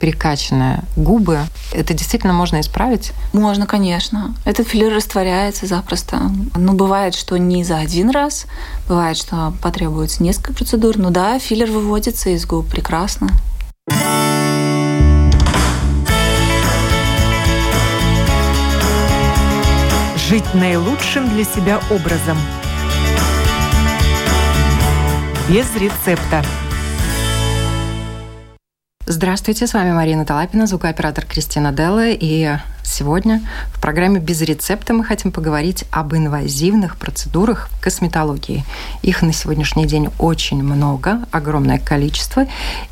перекачанные 0.00 0.82
губы. 0.96 1.40
Это 1.72 1.94
действительно 1.94 2.32
можно 2.32 2.60
исправить? 2.60 3.12
Можно, 3.32 3.66
конечно. 3.66 4.34
Этот 4.44 4.66
филлер 4.66 4.94
растворяется 4.94 5.66
запросто. 5.66 6.32
Ну, 6.56 6.72
бывает, 6.72 7.14
что 7.14 7.36
не 7.36 7.62
за 7.62 7.76
один 7.76 8.10
раз, 8.10 8.46
бывает, 8.88 9.16
что 9.18 9.52
потребуется 9.62 10.22
несколько 10.22 10.54
процедур. 10.54 10.96
Ну 10.96 11.10
да, 11.10 11.38
филлер 11.38 11.70
выводится 11.70 12.30
из 12.30 12.46
губ 12.46 12.66
прекрасно. 12.66 13.28
Жить 20.28 20.54
наилучшим 20.54 21.28
для 21.28 21.44
себя 21.44 21.80
образом. 21.90 22.38
Без 25.48 25.66
рецепта. 25.74 26.44
Здравствуйте, 29.12 29.66
с 29.66 29.74
вами 29.74 29.90
Марина 29.90 30.24
Талапина, 30.24 30.68
звукооператор 30.68 31.26
Кристина 31.26 31.72
Делла. 31.72 32.10
И 32.10 32.48
сегодня 32.84 33.42
в 33.74 33.80
программе 33.80 34.20
«Без 34.20 34.40
рецепта» 34.40 34.94
мы 34.94 35.04
хотим 35.04 35.32
поговорить 35.32 35.84
об 35.90 36.14
инвазивных 36.14 36.96
процедурах 36.96 37.70
в 37.72 37.80
косметологии. 37.80 38.64
Их 39.02 39.22
на 39.22 39.32
сегодняшний 39.32 39.86
день 39.86 40.10
очень 40.20 40.62
много, 40.62 41.26
огромное 41.32 41.80
количество. 41.80 42.46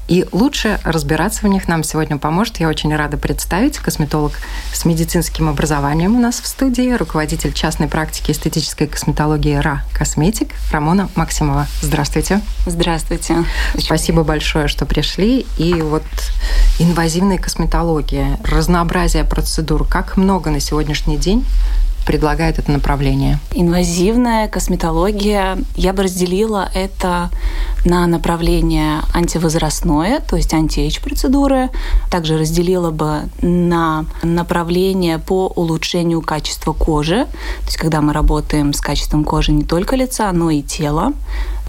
И 0.08 0.26
лучше 0.32 0.80
разбираться 0.84 1.42
в 1.42 1.48
них 1.48 1.68
нам 1.68 1.84
сегодня 1.84 2.16
поможет. 2.16 2.58
Я 2.58 2.68
очень 2.68 2.94
рада 2.96 3.16
представить 3.16 3.78
косметолог 3.78 4.32
с 4.72 4.84
медицинским 4.84 5.48
образованием 5.48 6.16
у 6.16 6.20
нас 6.20 6.40
в 6.40 6.46
студии, 6.46 6.94
руководитель 6.94 7.52
частной 7.52 7.86
практики 7.86 8.32
эстетической 8.32 8.88
косметологии 8.88 9.54
РА 9.54 9.84
Косметик 9.92 10.50
Рамона 10.72 11.10
Максимова. 11.14 11.68
Здравствуйте. 11.80 12.40
Здравствуйте. 12.66 13.44
Спасибо 13.78 14.24
большое, 14.24 14.66
что 14.66 14.84
пришли. 14.84 15.46
И 15.58 15.74
вот 15.74 16.02
инвазивная 16.78 17.38
косметология, 17.38 18.38
разнообразие 18.44 19.24
процедур, 19.24 19.86
как 19.86 20.16
много 20.16 20.50
на 20.50 20.60
сегодняшний 20.60 21.16
день 21.16 21.44
предлагает 22.08 22.58
это 22.58 22.72
направление? 22.72 23.38
Инвазивная 23.52 24.48
косметология, 24.48 25.58
я 25.76 25.92
бы 25.92 26.04
разделила 26.04 26.70
это 26.72 27.28
на 27.84 28.06
направление 28.06 29.02
антивозрастное, 29.12 30.20
то 30.20 30.36
есть 30.36 30.54
anti-age 30.54 31.00
процедуры. 31.02 31.68
Также 32.10 32.38
разделила 32.38 32.90
бы 32.90 33.28
на 33.42 34.06
направление 34.22 35.18
по 35.18 35.48
улучшению 35.48 36.22
качества 36.22 36.72
кожи, 36.72 37.26
то 37.26 37.66
есть 37.66 37.76
когда 37.76 38.00
мы 38.00 38.14
работаем 38.14 38.72
с 38.72 38.80
качеством 38.80 39.22
кожи 39.22 39.52
не 39.52 39.64
только 39.64 39.94
лица, 39.94 40.32
но 40.32 40.50
и 40.50 40.62
тела 40.62 41.12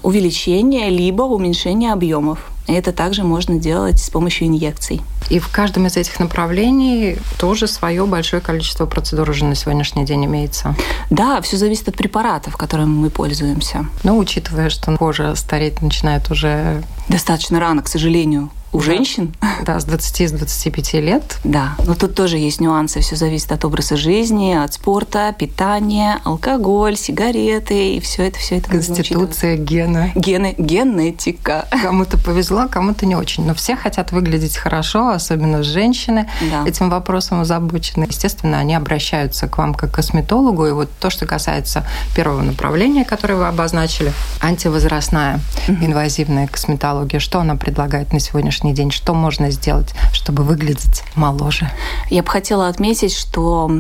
увеличение 0.04 0.90
либо 0.90 1.24
уменьшение 1.24 1.94
объемов. 1.94 2.40
Это 2.68 2.92
также 2.92 3.24
можно 3.24 3.58
делать 3.58 4.00
с 4.00 4.10
помощью 4.10 4.48
инъекций. 4.48 5.02
И 5.30 5.40
в 5.40 5.50
каждом 5.50 5.88
из 5.88 5.98
этих 5.98 6.20
направлений 6.20 7.18
тоже 7.40 7.68
свое 7.68 8.06
большое 8.06 8.42
количество 8.42 8.86
процедур 8.86 9.30
уже 9.30 9.46
на 9.46 9.56
сегодняшний 9.56 10.06
день 10.06 10.26
имеется. 10.26 10.76
Да, 11.10 11.42
все 11.42 11.58
зависит 11.58 11.88
от 11.88 11.96
препаратов, 11.96 12.58
которыми 12.58 12.90
мы 12.90 13.10
пользуемся. 13.10 13.86
Но 14.04 14.18
учитывая, 14.18 14.70
что 14.70 14.96
кожа 14.98 15.36
стареть 15.36 15.82
начинает 15.82 16.30
уже 16.30 16.84
достаточно 17.08 17.60
рано, 17.60 17.82
к 17.82 17.88
сожалению 17.88 18.50
у 18.72 18.80
да. 18.80 18.84
женщин. 18.84 19.34
Да, 19.66 19.80
с 19.80 19.86
20 19.86 20.30
с 20.30 20.32
25 20.32 20.94
лет. 20.96 21.38
Да, 21.44 21.76
но 21.86 21.96
тут 21.96 22.16
тоже 22.16 22.38
есть 22.38 22.62
нюансы. 22.62 23.02
Все 23.02 23.16
зависит 23.16 23.52
от 23.52 23.66
образа 23.66 23.98
жизни, 23.98 24.54
от 24.54 24.74
спорта, 24.74 25.36
питания, 25.38 26.20
алкоголь, 26.24 26.96
сигареты 26.96 27.96
и 27.96 28.00
все 28.00 28.28
это, 28.28 28.40
все 28.40 28.58
это. 28.58 28.70
Конституция, 28.70 29.58
гены. 29.58 30.14
Гены, 30.16 30.56
генетика. 30.58 31.68
Кому-то 31.84 32.18
повезло, 32.18 32.68
кому-то 32.70 33.06
не 33.06 33.16
очень. 33.16 33.46
Но 33.46 33.54
все 33.54 33.76
хотят 33.76 34.12
выглядеть 34.12 34.56
хорошо, 34.56 35.10
особенно 35.10 35.62
женщины 35.62 36.30
да. 36.50 36.68
этим 36.68 36.90
вопросом 36.90 37.42
озабочены. 37.42 38.06
Естественно, 38.06 38.60
они 38.60 38.76
обращаются 38.76 39.48
к 39.48 39.58
вам 39.58 39.74
как 39.74 39.92
к 39.92 39.96
косметологу. 39.96 40.68
И 40.68 40.72
вот 40.72 40.90
то, 41.00 41.10
что 41.10 41.26
касается 41.26 41.86
первого 42.16 42.42
направления, 42.42 43.04
которое 43.04 43.36
вы 43.36 43.48
обозначили, 43.48 44.14
антивозрастная 44.42 45.40
инвазивная 45.68 46.48
косметология, 46.48 47.20
что 47.20 47.40
она 47.40 47.56
предлагает 47.56 48.14
на 48.14 48.20
сегодняшний 48.20 48.59
сегодняшний 48.60 48.74
день? 48.74 48.92
Что 48.92 49.14
можно 49.14 49.52
сделать, 49.52 49.94
чтобы 50.14 50.44
выглядеть 50.44 51.04
моложе? 51.16 51.70
Я 52.10 52.24
бы 52.24 52.30
хотела 52.30 52.68
отметить, 52.68 53.14
что 53.14 53.72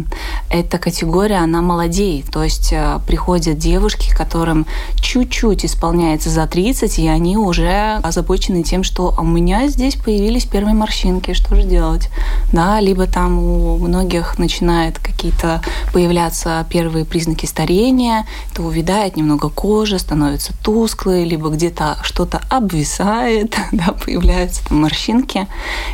эта 0.50 0.78
категория, 0.78 1.38
она 1.38 1.62
молодеет. 1.62 2.32
То 2.32 2.44
есть 2.44 2.72
э, 2.72 3.00
приходят 3.08 3.58
девушки, 3.58 4.14
которым 4.16 4.66
чуть-чуть 5.02 5.66
исполняется 5.66 6.30
за 6.30 6.48
30, 6.48 7.00
и 7.00 7.08
они 7.08 7.38
уже 7.38 8.00
озабочены 8.04 8.64
тем, 8.64 8.84
что 8.84 9.14
«А 9.18 9.22
у 9.22 9.26
меня 9.26 9.68
здесь 9.68 9.96
появились 9.96 10.46
первые 10.46 10.74
морщинки, 10.74 11.34
что 11.34 11.56
же 11.56 11.64
делать? 11.64 12.10
Да, 12.54 12.80
либо 12.80 13.06
там 13.06 13.40
у 13.40 13.78
многих 13.78 14.40
начинают 14.40 15.00
какие-то 15.00 15.62
появляться 15.94 16.66
первые 16.70 17.06
признаки 17.06 17.46
старения, 17.46 18.26
то 18.54 18.64
увядает 18.64 19.18
немного 19.18 19.50
кожа, 19.50 20.00
становится 20.00 20.54
тусклой, 20.64 21.26
либо 21.26 21.50
где-то 21.50 21.98
что-то 22.04 22.42
обвисает, 22.50 23.58
да, 23.72 23.94
появляются 23.94 24.62
морщинки, 24.70 25.48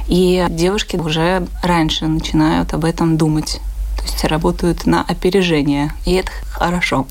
и 0.07 0.45
девушки 0.49 0.97
уже 0.97 1.47
раньше 1.61 2.07
начинают 2.07 2.73
об 2.73 2.85
этом 2.85 3.17
думать. 3.17 3.61
То 3.97 4.03
есть 4.03 4.23
работают 4.25 4.85
на 4.85 5.01
опережение, 5.01 5.91
и 6.05 6.13
это 6.13 6.31
хорошо. 6.51 7.07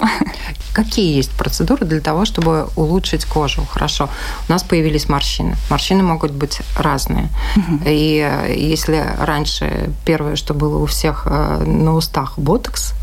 Какие 0.72 1.16
есть 1.16 1.30
процедуры 1.32 1.86
для 1.86 2.00
того, 2.00 2.24
чтобы 2.24 2.68
улучшить 2.76 3.24
кожу? 3.24 3.66
Хорошо, 3.68 4.08
у 4.48 4.52
нас 4.52 4.62
появились 4.62 5.08
морщины. 5.08 5.56
Морщины 5.70 6.02
могут 6.02 6.32
быть 6.32 6.60
разные. 6.76 7.28
Угу. 7.56 7.80
И 7.86 8.54
если 8.56 9.04
раньше 9.18 9.90
первое, 10.04 10.36
что 10.36 10.54
было 10.54 10.78
у 10.78 10.86
всех 10.86 11.26
э, 11.26 11.64
на 11.64 11.94
устах, 11.94 12.38
ботокс, 12.38 12.94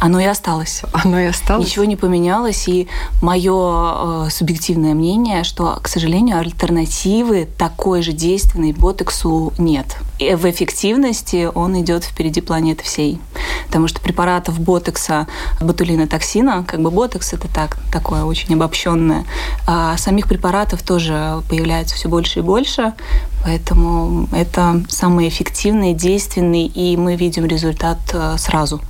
оно 0.00 0.20
и 0.20 0.24
осталось. 0.24 0.82
Оно 0.92 1.18
и 1.18 1.26
осталось. 1.26 1.66
Ничего 1.66 1.84
не 1.84 1.96
поменялось. 1.96 2.68
И 2.68 2.88
мое 3.22 4.26
э, 4.26 4.30
субъективное 4.30 4.94
мнение, 4.94 5.44
что, 5.44 5.78
к 5.82 5.88
сожалению, 5.88 6.38
альтернативы 6.38 7.48
такой 7.58 8.02
же 8.02 8.12
действенной 8.12 8.72
ботоксу 8.72 9.52
нет. 9.58 9.96
И 10.18 10.34
в 10.34 10.48
эффективности 10.50 11.48
он 11.52 11.80
идет 11.80 12.04
впереди 12.04 12.40
планеты 12.40 12.84
всей. 12.84 13.20
Потому 13.66 13.88
что 13.88 14.00
препаратов 14.00 14.58
ботокса, 14.60 15.26
ботулина 15.60 16.06
токсина, 16.06 16.64
как 16.66 16.80
бы 16.80 16.90
ботокс 16.90 17.32
это 17.32 17.48
так, 17.48 17.78
такое 17.92 18.24
очень 18.24 18.54
обобщенное, 18.54 19.24
а 19.66 19.96
самих 19.96 20.26
препаратов 20.26 20.82
тоже 20.82 21.42
появляется 21.48 21.94
все 21.94 22.08
больше 22.08 22.40
и 22.40 22.42
больше. 22.42 22.94
Поэтому 23.44 24.28
это 24.32 24.82
самый 24.88 25.28
эффективный, 25.28 25.94
действенный, 25.94 26.66
и 26.66 26.96
мы 26.96 27.16
видим 27.16 27.46
результат 27.46 27.98
э, 28.12 28.36
сразу. 28.38 28.80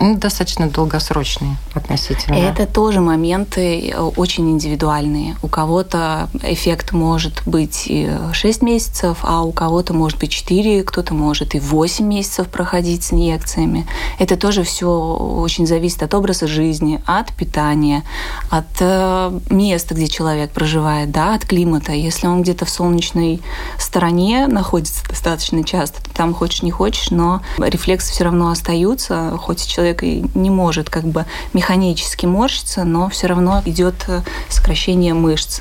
Ну, 0.00 0.16
достаточно 0.16 0.68
долгосрочные 0.68 1.56
относительно. 1.72 2.34
Это 2.34 2.66
тоже 2.66 3.00
моменты 3.00 3.90
э, 3.90 4.00
очень 4.00 4.50
индивидуальные. 4.50 5.36
У 5.42 5.48
кого-то 5.48 6.28
эффект 6.42 6.92
может 6.92 7.42
быть 7.46 7.90
6 8.32 8.62
месяцев, 8.62 9.18
а 9.22 9.42
у 9.42 9.52
кого-то 9.52 9.94
может 9.94 10.18
быть 10.18 10.30
4, 10.30 10.82
кто-то 10.82 11.14
может 11.14 11.54
и 11.54 11.60
8 11.60 12.04
месяцев 12.04 12.48
проходить 12.48 13.04
с 13.04 13.12
инъекциями. 13.12 13.86
Это 14.18 14.36
тоже 14.36 14.64
все 14.64 14.88
очень 14.88 15.66
зависит 15.66 16.02
от 16.02 16.12
образа 16.14 16.46
жизни, 16.46 17.00
от 17.06 17.32
питания, 17.32 18.02
от 18.50 18.66
э, 18.80 19.40
места, 19.50 19.94
где 19.94 20.08
человек 20.08 20.50
проживает, 20.50 21.12
да, 21.12 21.34
от 21.34 21.44
климата. 21.44 21.92
Если 21.92 22.26
он 22.26 22.42
где-то 22.42 22.64
в 22.64 22.70
солнечной 22.70 23.40
стороне 23.78 24.48
находится 24.48 25.06
достаточно 25.08 25.62
часто, 25.62 26.02
то 26.02 26.10
там 26.10 26.34
хочешь 26.34 26.62
не 26.62 26.70
хочешь, 26.70 27.10
но 27.10 27.42
рефлексы 27.58 28.12
все 28.12 28.24
равно 28.24 28.50
остаются, 28.50 29.36
хоть 29.40 29.63
человек 29.66 30.02
и 30.02 30.24
не 30.34 30.50
может 30.50 30.90
как 30.90 31.04
бы 31.04 31.26
механически 31.52 32.26
морщиться, 32.26 32.84
но 32.84 33.08
все 33.08 33.26
равно 33.26 33.62
идет 33.64 33.94
э, 34.08 34.22
сокращение 34.48 35.14
мышц. 35.14 35.60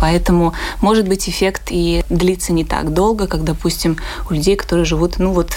Поэтому 0.00 0.52
может 0.80 1.08
быть 1.08 1.28
эффект 1.28 1.68
и 1.70 2.04
длится 2.10 2.52
не 2.52 2.64
так 2.64 2.92
долго, 2.92 3.26
как, 3.26 3.44
допустим, 3.44 3.96
у 4.28 4.34
людей, 4.34 4.56
которые 4.56 4.84
живут, 4.84 5.18
ну 5.18 5.32
вот 5.32 5.52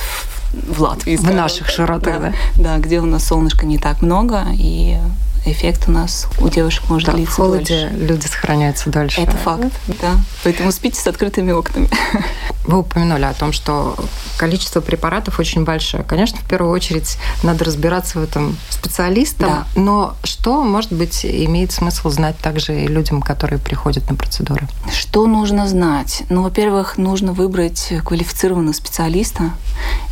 в 0.53 0.81
Латвии. 0.81 1.15
В 1.15 1.33
наших 1.33 1.69
широтах, 1.69 2.21
да, 2.21 2.33
да? 2.55 2.63
Да, 2.63 2.77
где 2.77 2.99
у 2.99 3.05
нас 3.05 3.25
солнышка 3.25 3.65
не 3.65 3.77
так 3.77 4.01
много, 4.01 4.45
и 4.53 4.97
эффект 5.45 5.83
у 5.87 5.91
нас 5.91 6.27
у 6.39 6.49
девушек 6.49 6.89
может 6.89 7.07
да, 7.07 7.13
длиться 7.13 7.33
в 7.33 7.35
холоде 7.37 7.89
дольше. 7.89 8.05
люди 8.05 8.25
сохраняются 8.27 8.89
дольше. 8.89 9.21
Это 9.21 9.35
факт, 9.37 9.71
да. 10.01 10.15
Поэтому 10.43 10.71
спите 10.71 10.99
с 10.99 11.07
открытыми 11.07 11.51
окнами. 11.51 11.89
Вы 12.65 12.79
упомянули 12.79 13.23
о 13.23 13.33
том, 13.33 13.51
что 13.51 13.95
количество 14.37 14.79
препаратов 14.79 15.39
очень 15.39 15.65
большое. 15.65 16.03
Конечно, 16.03 16.37
в 16.37 16.47
первую 16.47 16.71
очередь 16.71 17.17
надо 17.43 17.65
разбираться 17.65 18.19
в 18.19 18.23
этом 18.23 18.57
специалистам, 18.69 19.49
да. 19.49 19.67
но 19.75 20.15
что, 20.23 20.63
может 20.63 20.91
быть, 20.91 21.25
имеет 21.25 21.71
смысл 21.71 22.09
знать 22.09 22.37
также 22.37 22.83
и 22.83 22.87
людям, 22.87 23.21
которые 23.21 23.59
приходят 23.59 24.09
на 24.09 24.15
процедуры? 24.15 24.67
Что 24.91 25.27
нужно 25.27 25.67
знать? 25.67 26.23
Ну, 26.29 26.43
во-первых, 26.43 26.97
нужно 26.97 27.33
выбрать 27.33 27.93
квалифицированного 28.03 28.73
специалиста. 28.73 29.51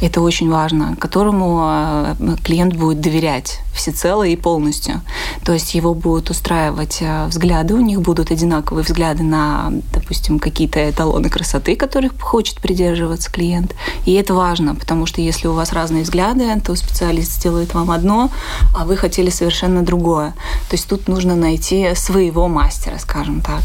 Это 0.01 0.21
очень 0.21 0.49
важно, 0.49 0.95
которому 0.97 2.15
э, 2.19 2.35
клиент 2.43 2.75
будет 2.75 2.99
доверять 2.99 3.59
всецело 3.73 4.23
и 4.23 4.35
полностью. 4.35 5.01
То 5.43 5.53
есть 5.53 5.73
его 5.73 5.93
будут 5.93 6.29
устраивать 6.29 6.97
э, 7.01 7.25
взгляды, 7.27 7.73
у 7.73 7.81
них 7.81 8.01
будут 8.01 8.31
одинаковые 8.31 8.83
взгляды 8.83 9.23
на, 9.23 9.71
допустим, 9.93 10.39
какие-то 10.39 10.89
эталоны 10.89 11.29
красоты, 11.29 11.75
которых 11.75 12.19
хочет 12.19 12.61
придерживаться 12.61 13.31
клиент. 13.31 13.75
И 14.05 14.13
это 14.13 14.33
важно, 14.33 14.75
потому 14.75 15.05
что 15.05 15.21
если 15.21 15.47
у 15.47 15.53
вас 15.53 15.73
разные 15.73 16.03
взгляды, 16.03 16.45
то 16.61 16.75
специалист 16.75 17.33
сделает 17.33 17.73
вам 17.73 17.91
одно, 17.91 18.29
а 18.75 18.85
вы 18.85 18.97
хотели 18.97 19.29
совершенно 19.29 19.83
другое. 19.83 20.31
То 20.69 20.75
есть 20.75 20.87
тут 20.87 21.07
нужно 21.07 21.35
найти 21.35 21.93
своего 21.95 22.47
мастера, 22.47 22.97
скажем 22.99 23.41
так. 23.41 23.61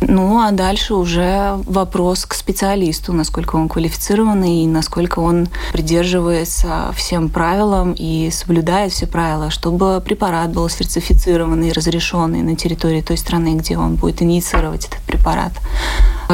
Ну, 0.00 0.40
а 0.40 0.52
дальше 0.52 0.94
уже 0.94 1.58
вопрос 1.66 2.24
к 2.24 2.34
специалисту, 2.34 3.12
насколько 3.12 3.56
он 3.56 3.68
квалифицированный 3.68 4.62
и 4.62 4.66
насколько 4.66 5.18
он 5.18 5.48
придерживается 5.72 6.92
всем 6.94 7.28
правилам 7.28 7.94
и 7.96 8.30
соблюдает 8.30 8.92
все 8.92 9.06
правила, 9.06 9.50
чтобы 9.50 10.02
препарат 10.04 10.50
был 10.50 10.68
сертифицированный 10.88 11.72
разрешенный 11.72 12.42
на 12.42 12.56
территории 12.56 13.00
той 13.00 13.16
страны, 13.16 13.54
где 13.54 13.76
он 13.76 13.96
будет 13.96 14.22
инициировать 14.22 14.86
этот 14.86 15.00
препарат 15.02 15.52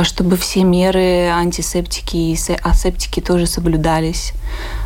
чтобы 0.02 0.36
все 0.36 0.64
меры 0.64 1.28
антисептики 1.28 2.16
и 2.16 2.38
асептики 2.62 3.20
тоже 3.20 3.46
соблюдались. 3.46 4.32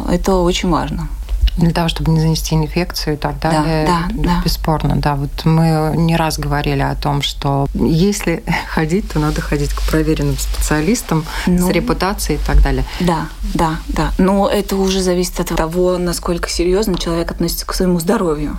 Это 0.07 0.35
очень 0.35 0.69
важно 0.69 1.09
для 1.57 1.73
того, 1.73 1.89
чтобы 1.89 2.13
не 2.13 2.21
занести 2.21 2.55
инфекцию 2.55 3.15
и 3.15 3.17
так 3.17 3.41
далее. 3.41 3.87
Да, 3.87 4.05
да, 4.11 4.23
да. 4.23 4.43
Бесспорно, 4.45 4.97
да. 4.97 5.17
Вот 5.17 5.45
мы 5.45 5.93
не 5.97 6.17
раз 6.17 6.39
говорили 6.39 6.83
о 6.83 6.95
том, 6.95 7.21
что 7.21 7.67
если 7.75 8.45
ходить, 8.69 9.11
то 9.11 9.19
надо 9.19 9.41
ходить 9.41 9.73
к 9.73 9.83
проверенным 9.83 10.37
специалистам 10.39 11.25
ну, 11.47 11.67
с 11.67 11.71
репутацией 11.71 12.39
и 12.39 12.47
так 12.47 12.63
далее. 12.63 12.85
Да, 13.01 13.27
да, 13.55 13.77
да. 13.89 14.13
Но 14.19 14.49
это 14.49 14.77
уже 14.77 15.01
зависит 15.01 15.41
от 15.41 15.49
того, 15.49 15.99
насколько 15.99 16.49
серьезно 16.49 16.97
человек 16.97 17.31
относится 17.33 17.67
к 17.67 17.75
своему 17.75 17.99
здоровью. 17.99 18.57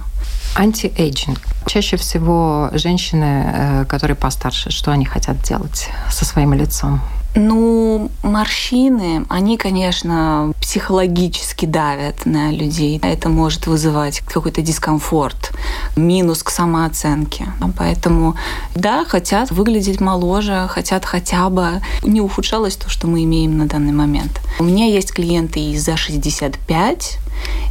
Антиэйджинг. 0.56 1.40
Чаще 1.66 1.98
всего 1.98 2.70
женщины, 2.74 3.44
э, 3.46 3.86
которые 3.86 4.16
постарше, 4.16 4.72
что 4.72 4.92
они 4.92 5.06
хотят 5.06 5.42
делать 5.44 5.90
со 6.10 6.26
своим 6.26 6.54
лицом? 6.54 7.02
Ну, 7.36 8.10
морщины, 8.24 9.26
они, 9.30 9.58
конечно, 9.58 10.52
психологически 10.60 11.66
давят 11.68 12.26
на 12.26 12.52
людей. 12.52 13.00
Это 13.04 13.30
может 13.30 13.68
вызывать 13.68 14.22
какой-то 14.22 14.62
дискомфорт, 14.62 15.52
минус 15.96 16.42
к 16.42 16.50
самооценке. 16.50 17.46
Поэтому, 17.78 18.36
да, 18.74 19.06
хотят 19.06 19.52
выглядеть 19.52 20.02
моложе, 20.02 20.68
хотят 20.70 21.06
хотя 21.06 21.50
бы 21.50 21.82
не 22.04 22.20
ухудшалось 22.20 22.76
то, 22.76 22.90
что 22.90 23.08
мы 23.08 23.24
имеем 23.24 23.58
на 23.58 23.68
данный 23.68 23.94
момент. 23.94 24.42
У 24.60 24.64
меня 24.64 24.88
есть 24.88 25.14
клиенты 25.14 25.60
и 25.60 25.78
за 25.78 25.98
65, 25.98 27.20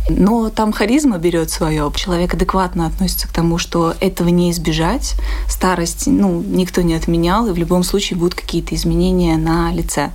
но 0.08 0.50
там 0.50 0.72
харизма 0.72 1.18
берет 1.18 1.50
свое. 1.50 1.90
Человек 1.94 2.34
адекватно 2.34 2.86
относится 2.86 3.28
к 3.28 3.32
тому, 3.32 3.58
что 3.58 3.94
этого 4.00 4.28
не 4.28 4.50
избежать. 4.50 5.14
Старость 5.48 6.06
ну, 6.06 6.42
никто 6.42 6.82
не 6.82 6.94
отменял, 6.94 7.46
и 7.46 7.52
в 7.52 7.56
любом 7.56 7.82
случае 7.82 8.18
будут 8.18 8.34
какие-то 8.34 8.74
изменения 8.74 9.36
на 9.36 9.72
лице. 9.72 10.10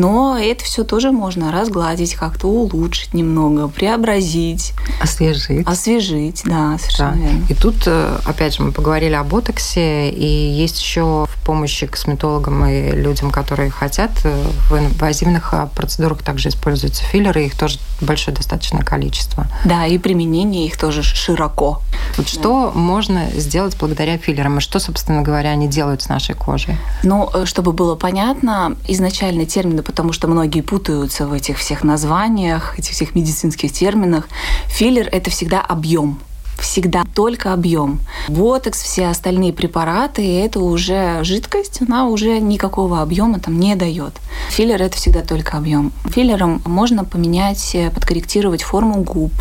Но 0.00 0.38
это 0.38 0.64
все 0.64 0.82
тоже 0.82 1.12
можно 1.12 1.52
разгладить, 1.52 2.14
как-то 2.14 2.48
улучшить 2.48 3.12
немного, 3.12 3.68
преобразить. 3.68 4.72
Освежить. 4.98 5.66
Освежить, 5.66 6.40
да, 6.46 6.78
совершенно 6.78 7.12
да. 7.12 7.18
верно. 7.18 7.44
И 7.50 7.54
тут, 7.54 7.82
э, 7.84 8.18
опять 8.24 8.54
же, 8.54 8.62
мы 8.62 8.72
поговорили 8.72 9.12
о 9.12 9.24
ботоксе, 9.24 10.08
и 10.08 10.26
есть 10.26 10.80
еще 10.80 11.26
в 11.28 11.44
помощи 11.44 11.86
косметологам 11.86 12.64
и 12.64 12.92
людям, 12.92 13.30
которые 13.30 13.70
хотят, 13.70 14.10
э, 14.24 14.42
в 14.70 14.78
инвазивных 14.78 15.52
э, 15.52 15.68
процедурах 15.74 16.22
также 16.22 16.48
используются 16.48 17.04
филлеры, 17.04 17.44
их 17.44 17.58
тоже 17.58 17.78
большое 18.00 18.34
достаточное 18.34 18.82
количество. 18.82 19.48
Да, 19.66 19.84
и 19.84 19.98
применение 19.98 20.66
их 20.66 20.78
тоже 20.78 21.02
широко. 21.02 21.82
Вот 22.16 22.24
да. 22.24 22.32
что 22.32 22.72
можно 22.74 23.28
сделать 23.32 23.76
благодаря 23.78 24.16
филлерам, 24.16 24.58
и 24.58 24.60
что, 24.62 24.78
собственно 24.78 25.20
говоря, 25.20 25.50
они 25.50 25.68
делают 25.68 26.00
с 26.00 26.08
нашей 26.08 26.34
кожей? 26.34 26.78
Ну, 27.02 27.30
чтобы 27.44 27.74
было 27.74 27.96
понятно, 27.96 28.76
изначально 28.88 29.44
термины 29.44 29.82
потому 29.90 30.12
что 30.12 30.28
многие 30.28 30.60
путаются 30.60 31.26
в 31.26 31.32
этих 31.32 31.58
всех 31.58 31.82
названиях, 31.82 32.78
этих 32.78 32.92
всех 32.92 33.16
медицинских 33.16 33.72
терминах. 33.72 34.28
Филлер– 34.68 35.08
это 35.12 35.30
всегда 35.30 35.60
объем 35.60 36.20
всегда 36.60 37.04
только 37.14 37.52
объем. 37.54 38.00
Ботокс, 38.28 38.82
все 38.82 39.06
остальные 39.06 39.54
препараты, 39.54 40.40
это 40.40 40.60
уже 40.60 41.24
жидкость, 41.24 41.80
она 41.80 42.06
уже 42.06 42.38
никакого 42.38 43.00
объема 43.00 43.40
там 43.40 43.58
не 43.58 43.74
дает. 43.76 44.12
Филлер 44.50 44.82
это 44.82 44.96
всегда 44.96 45.22
только 45.22 45.56
объем. 45.56 45.90
Филлером 46.04 46.60
можно 46.66 47.04
поменять, 47.04 47.74
подкорректировать 47.94 48.62
форму 48.62 49.02
губ, 49.02 49.32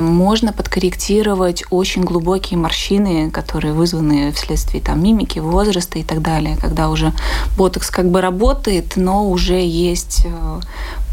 можно 0.00 0.52
подкорректировать 0.52 1.64
очень 1.70 2.02
глубокие 2.02 2.58
морщины, 2.58 3.30
которые 3.30 3.72
вызваны 3.72 4.32
вследствие 4.32 4.82
там, 4.82 5.02
мимики, 5.02 5.38
возраста 5.38 5.98
и 5.98 6.02
так 6.02 6.22
далее, 6.22 6.56
когда 6.60 6.88
уже 6.88 7.12
ботокс 7.56 7.90
как 7.90 8.10
бы 8.10 8.20
работает, 8.20 8.94
но 8.96 9.28
уже 9.28 9.60
есть 9.64 10.22
э, 10.24 10.60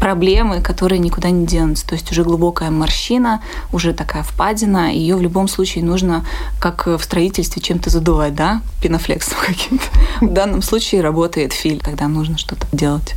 проблемы, 0.00 0.60
которые 0.62 0.98
никуда 0.98 1.30
не 1.30 1.46
денутся. 1.46 1.86
То 1.86 1.94
есть 1.94 2.10
уже 2.10 2.24
глубокая 2.24 2.70
морщина, 2.70 3.42
уже 3.72 3.92
такая 3.92 4.22
впадина, 4.22 4.92
ее 4.92 5.16
в 5.16 5.22
любом 5.22 5.48
случае 5.48 5.84
нужно, 5.84 6.24
как 6.58 6.86
в 6.86 7.00
строительстве, 7.00 7.62
чем-то 7.62 7.90
задувать, 7.90 8.34
да, 8.34 8.62
пенофлексом 8.82 9.38
каким-то. 9.46 9.84
В 10.20 10.32
данном 10.32 10.62
случае 10.62 11.02
работает 11.02 11.52
филь, 11.52 11.80
когда 11.80 12.08
нужно 12.08 12.38
что-то 12.38 12.66
делать. 12.72 13.14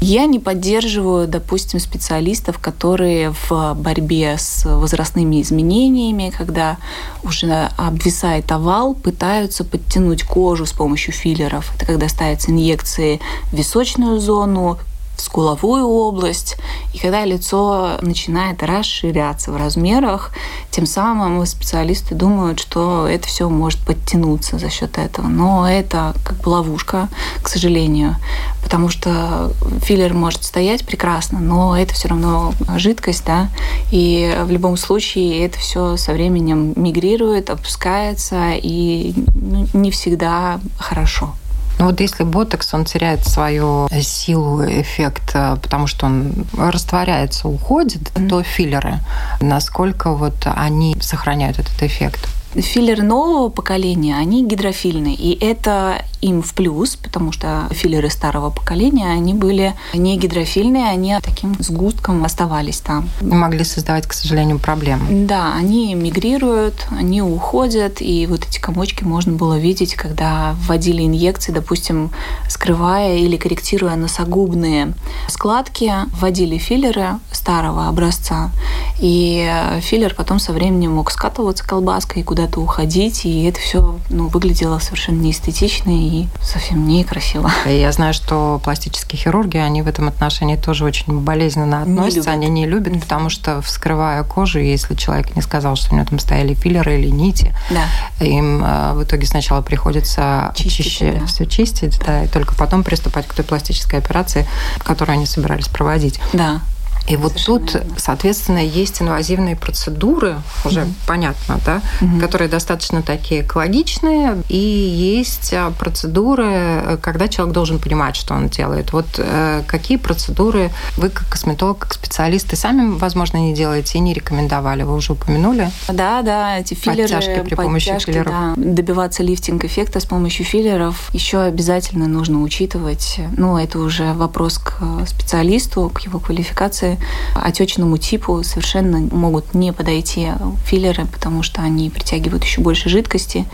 Я 0.00 0.26
не 0.26 0.38
поддерживаю, 0.38 1.26
допустим, 1.26 1.80
специалистов, 1.80 2.58
которые 2.58 3.34
в 3.48 3.74
борьбе 3.74 4.36
с 4.38 4.64
возрастными 4.64 5.42
изменениями, 5.42 6.32
когда 6.36 6.76
уже 7.24 7.70
обвисает 7.76 8.50
овал, 8.52 8.94
пытаются 8.94 9.64
подтянуть 9.64 10.22
кожу 10.22 10.66
с 10.66 10.72
помощью 10.72 11.12
филлеров. 11.12 11.74
Это 11.74 11.84
когда 11.84 12.08
ставятся 12.08 12.52
инъекции 12.52 13.20
в 13.50 13.56
височную 13.56 14.20
зону, 14.20 14.78
в 15.18 15.22
скуловую 15.22 15.86
область. 15.86 16.56
И 16.94 16.98
когда 16.98 17.24
лицо 17.24 17.98
начинает 18.00 18.62
расширяться 18.62 19.52
в 19.52 19.56
размерах, 19.56 20.30
тем 20.70 20.86
самым 20.86 21.44
специалисты 21.44 22.14
думают, 22.14 22.60
что 22.60 23.06
это 23.06 23.26
все 23.26 23.48
может 23.48 23.80
подтянуться 23.80 24.58
за 24.58 24.70
счет 24.70 24.96
этого. 24.98 25.26
Но 25.26 25.68
это 25.68 26.14
как 26.24 26.38
бы 26.38 26.50
ловушка, 26.50 27.08
к 27.42 27.48
сожалению, 27.48 28.16
потому 28.62 28.88
что 28.88 29.52
филлер 29.82 30.14
может 30.14 30.44
стоять 30.44 30.86
прекрасно, 30.86 31.40
но 31.40 31.76
это 31.76 31.94
все 31.94 32.08
равно 32.08 32.54
жидкость, 32.76 33.24
да, 33.26 33.48
и 33.90 34.36
в 34.44 34.50
любом 34.50 34.76
случае 34.76 35.44
это 35.44 35.58
все 35.58 35.96
со 35.96 36.12
временем 36.12 36.72
мигрирует, 36.76 37.50
опускается, 37.50 38.52
и 38.52 39.14
ну, 39.34 39.66
не 39.72 39.90
всегда 39.90 40.60
хорошо. 40.78 41.34
Ну 41.78 41.86
вот 41.86 42.00
если 42.00 42.24
ботокс, 42.24 42.74
он 42.74 42.84
теряет 42.84 43.24
свою 43.24 43.88
силу, 44.00 44.64
эффект, 44.64 45.30
э, 45.34 45.56
потому 45.62 45.86
что 45.86 46.06
он 46.06 46.32
растворяется, 46.56 47.48
уходит, 47.48 48.02
mm-hmm. 48.02 48.28
то 48.28 48.42
филлеры, 48.42 48.98
насколько 49.40 50.12
вот 50.12 50.34
они 50.44 50.96
сохраняют 51.00 51.58
этот 51.58 51.82
эффект? 51.82 52.28
Филлеры 52.54 53.02
нового 53.02 53.50
поколения, 53.50 54.16
они 54.16 54.44
гидрофильные, 54.44 55.14
и 55.14 55.38
это 55.44 56.02
им 56.20 56.42
в 56.42 56.54
плюс, 56.54 56.96
потому 56.96 57.32
что 57.32 57.68
филлеры 57.70 58.10
старого 58.10 58.50
поколения, 58.50 59.10
они 59.10 59.34
были 59.34 59.74
не 59.94 60.16
гидрофильные, 60.18 60.88
они 60.88 61.16
таким 61.22 61.54
сгустком 61.58 62.24
оставались 62.24 62.80
там. 62.80 63.08
И 63.20 63.26
могли 63.26 63.64
создавать, 63.64 64.06
к 64.06 64.12
сожалению, 64.12 64.58
проблемы. 64.58 65.26
Да, 65.26 65.54
они 65.54 65.94
мигрируют, 65.94 66.86
они 66.90 67.22
уходят, 67.22 68.00
и 68.00 68.26
вот 68.26 68.46
эти 68.46 68.58
комочки 68.58 69.04
можно 69.04 69.32
было 69.32 69.58
видеть, 69.58 69.94
когда 69.94 70.54
вводили 70.66 71.04
инъекции, 71.04 71.52
допустим, 71.52 72.10
скрывая 72.48 73.16
или 73.16 73.36
корректируя 73.36 73.96
носогубные 73.96 74.94
складки, 75.28 75.92
вводили 76.18 76.58
филлеры 76.58 77.18
старого 77.32 77.88
образца, 77.88 78.50
и 78.98 79.50
филлер 79.80 80.14
потом 80.14 80.38
со 80.38 80.52
временем 80.52 80.92
мог 80.94 81.10
скатываться 81.10 81.66
колбаской 81.66 82.22
и 82.22 82.24
куда-то 82.24 82.60
уходить, 82.60 83.24
и 83.24 83.44
это 83.44 83.60
все 83.60 83.98
ну, 84.10 84.28
выглядело 84.28 84.78
совершенно 84.78 85.20
неэстетично 85.20 85.90
и 85.90 86.07
совсем 86.42 86.86
некрасиво. 86.86 87.50
Я 87.66 87.92
знаю, 87.92 88.14
что 88.14 88.60
пластические 88.62 89.20
хирурги, 89.20 89.56
они 89.58 89.82
в 89.82 89.88
этом 89.88 90.08
отношении 90.08 90.56
тоже 90.56 90.84
очень 90.84 91.20
болезненно 91.20 91.82
относятся. 91.82 92.30
Не 92.30 92.46
они 92.46 92.48
не 92.48 92.66
любят, 92.66 93.00
потому 93.00 93.30
что 93.30 93.60
вскрывая 93.62 94.22
кожу, 94.24 94.58
если 94.58 94.94
человек 94.94 95.34
не 95.36 95.42
сказал, 95.42 95.76
что 95.76 95.92
у 95.92 95.96
него 95.96 96.06
там 96.06 96.18
стояли 96.18 96.54
филлеры 96.54 96.98
или 96.98 97.10
нити, 97.10 97.54
да. 97.70 98.24
им 98.24 98.64
э, 98.64 98.94
в 98.94 99.04
итоге 99.04 99.26
сначала 99.26 99.62
приходится 99.62 100.52
чистить, 100.54 100.84
чище, 100.84 101.16
да. 101.20 101.26
все 101.26 101.46
чистить, 101.46 102.00
да, 102.04 102.24
и 102.24 102.28
только 102.28 102.54
потом 102.54 102.84
приступать 102.84 103.26
к 103.26 103.34
той 103.34 103.44
пластической 103.44 103.98
операции, 103.98 104.46
которую 104.84 105.14
они 105.14 105.26
собирались 105.26 105.68
проводить. 105.68 106.20
Да. 106.32 106.60
И 107.08 107.16
вот 107.16 107.32
Совершенно 107.32 107.58
тут, 107.58 107.74
верно. 107.74 107.94
соответственно, 107.96 108.58
есть 108.58 109.00
инвазивные 109.00 109.56
процедуры, 109.56 110.36
уже 110.64 110.82
угу. 110.82 110.90
понятно, 111.06 111.60
да, 111.64 111.82
угу. 112.00 112.20
которые 112.20 112.48
достаточно 112.48 113.02
такие 113.02 113.42
экологичные, 113.42 114.42
и 114.48 114.56
есть 114.56 115.52
а, 115.52 115.70
процедуры, 115.70 116.98
когда 117.00 117.28
человек 117.28 117.54
должен 117.54 117.78
понимать, 117.78 118.16
что 118.16 118.34
он 118.34 118.48
делает. 118.48 118.92
Вот 118.92 119.06
э, 119.18 119.62
какие 119.66 119.96
процедуры 119.96 120.70
вы 120.96 121.08
как 121.08 121.28
косметолог, 121.28 121.78
как 121.78 121.94
специалисты 121.94 122.56
сами, 122.56 122.98
возможно, 122.98 123.38
не 123.38 123.54
делаете 123.54 123.98
и 123.98 124.00
не 124.00 124.12
рекомендовали? 124.12 124.82
Вы 124.82 124.94
уже 124.94 125.12
упомянули? 125.12 125.70
Да, 125.88 126.22
да, 126.22 126.58
эти 126.58 126.74
филлеры, 126.74 127.08
подтяжки 127.14 127.40
при 127.42 127.54
помощи 127.54 127.90
подтяжки, 127.90 128.10
филлеров. 128.10 128.32
Да, 128.32 128.54
добиваться 128.56 129.22
лифтинг-эффекта 129.22 130.00
с 130.00 130.04
помощью 130.04 130.44
филлеров 130.44 131.10
еще 131.12 131.40
обязательно 131.40 132.06
нужно 132.06 132.42
учитывать. 132.42 133.20
Ну, 133.36 133.56
это 133.56 133.78
уже 133.78 134.12
вопрос 134.12 134.58
к 134.58 134.80
специалисту, 135.06 135.90
к 135.94 136.00
его 136.00 136.18
квалификации. 136.18 136.97
Отечному 137.34 137.98
типу 137.98 138.42
совершенно 138.42 138.98
могут 138.98 139.54
не 139.54 139.72
подойти 139.72 140.28
филлеры, 140.64 141.06
потому 141.06 141.42
что 141.42 141.62
они 141.62 141.90
притягивают 141.90 142.44
еще 142.44 142.60
больше 142.60 142.88
жидкости, 142.88 143.46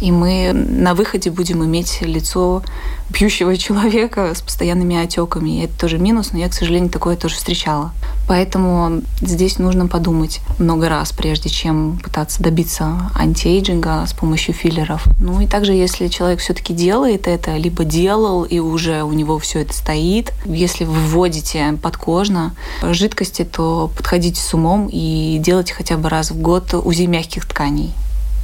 и 0.00 0.12
мы 0.12 0.52
на 0.52 0.94
выходе 0.94 1.30
будем 1.30 1.64
иметь 1.64 2.02
лицо 2.02 2.62
пьющего 3.12 3.56
человека 3.56 4.34
с 4.34 4.42
постоянными 4.42 4.96
отеками. 4.96 5.60
И 5.60 5.64
это 5.64 5.78
тоже 5.78 5.98
минус, 5.98 6.32
но 6.32 6.38
я, 6.38 6.48
к 6.48 6.54
сожалению, 6.54 6.90
такое 6.90 7.16
тоже 7.16 7.36
встречала. 7.36 7.92
Поэтому 8.28 9.02
здесь 9.20 9.58
нужно 9.58 9.86
подумать 9.86 10.40
много 10.58 10.88
раз, 10.88 11.12
прежде 11.12 11.48
чем 11.48 11.98
пытаться 12.02 12.42
добиться 12.42 13.10
антиэйджинга 13.14 14.06
с 14.06 14.12
помощью 14.12 14.54
филлеров. 14.54 15.04
Ну 15.18 15.40
и 15.40 15.46
также, 15.46 15.72
если 15.72 16.08
человек 16.08 16.40
все-таки 16.40 16.72
делает 16.72 17.28
это, 17.28 17.56
либо 17.56 17.84
делал, 17.84 18.44
и 18.44 18.58
уже 18.58 19.02
у 19.02 19.12
него 19.12 19.38
все 19.38 19.60
это 19.60 19.74
стоит, 19.74 20.32
если 20.44 20.84
вы 20.84 20.94
вводите 20.94 21.78
подкожно 21.82 22.54
жидкости, 22.82 23.44
то 23.44 23.90
подходите 23.96 24.40
с 24.40 24.54
умом 24.54 24.88
и 24.90 25.38
делайте 25.40 25.74
хотя 25.74 25.96
бы 25.96 26.08
раз 26.08 26.30
в 26.30 26.40
год 26.40 26.74
УЗИ 26.74 27.06
мягких 27.06 27.46
тканей. 27.46 27.92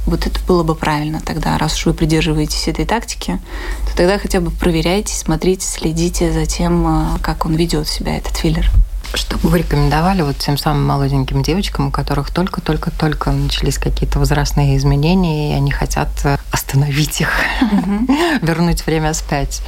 Вот 0.09 0.25
это 0.25 0.39
было 0.47 0.63
бы 0.63 0.73
правильно 0.73 1.21
тогда, 1.23 1.55
раз 1.59 1.75
уж 1.75 1.85
вы 1.85 1.93
придерживаетесь 1.93 2.67
этой 2.67 2.83
тактики, 2.83 3.39
то 3.87 3.95
тогда 3.95 4.17
хотя 4.17 4.39
бы 4.39 4.49
проверяйте, 4.49 5.13
смотрите, 5.13 5.67
следите 5.67 6.31
за 6.31 6.47
тем, 6.47 7.15
э, 7.15 7.19
как 7.21 7.45
он 7.45 7.53
ведет 7.53 7.87
себя, 7.87 8.17
этот 8.17 8.35
филлер. 8.35 8.71
Что 9.13 9.37
бы 9.37 9.49
вы 9.49 9.59
рекомендовали 9.59 10.23
вот 10.23 10.37
тем 10.37 10.57
самым 10.57 10.87
молоденьким 10.87 11.43
девочкам, 11.43 11.87
у 11.87 11.91
которых 11.91 12.31
только-только-только 12.31 13.31
начались 13.31 13.77
какие-то 13.77 14.17
возрастные 14.17 14.77
изменения, 14.77 15.51
и 15.51 15.55
они 15.55 15.69
хотят 15.69 16.09
э, 16.23 16.37
остановить 16.51 17.21
их, 17.21 17.31
вернуть 18.41 18.83
время 18.87 19.13
спять? 19.13 19.61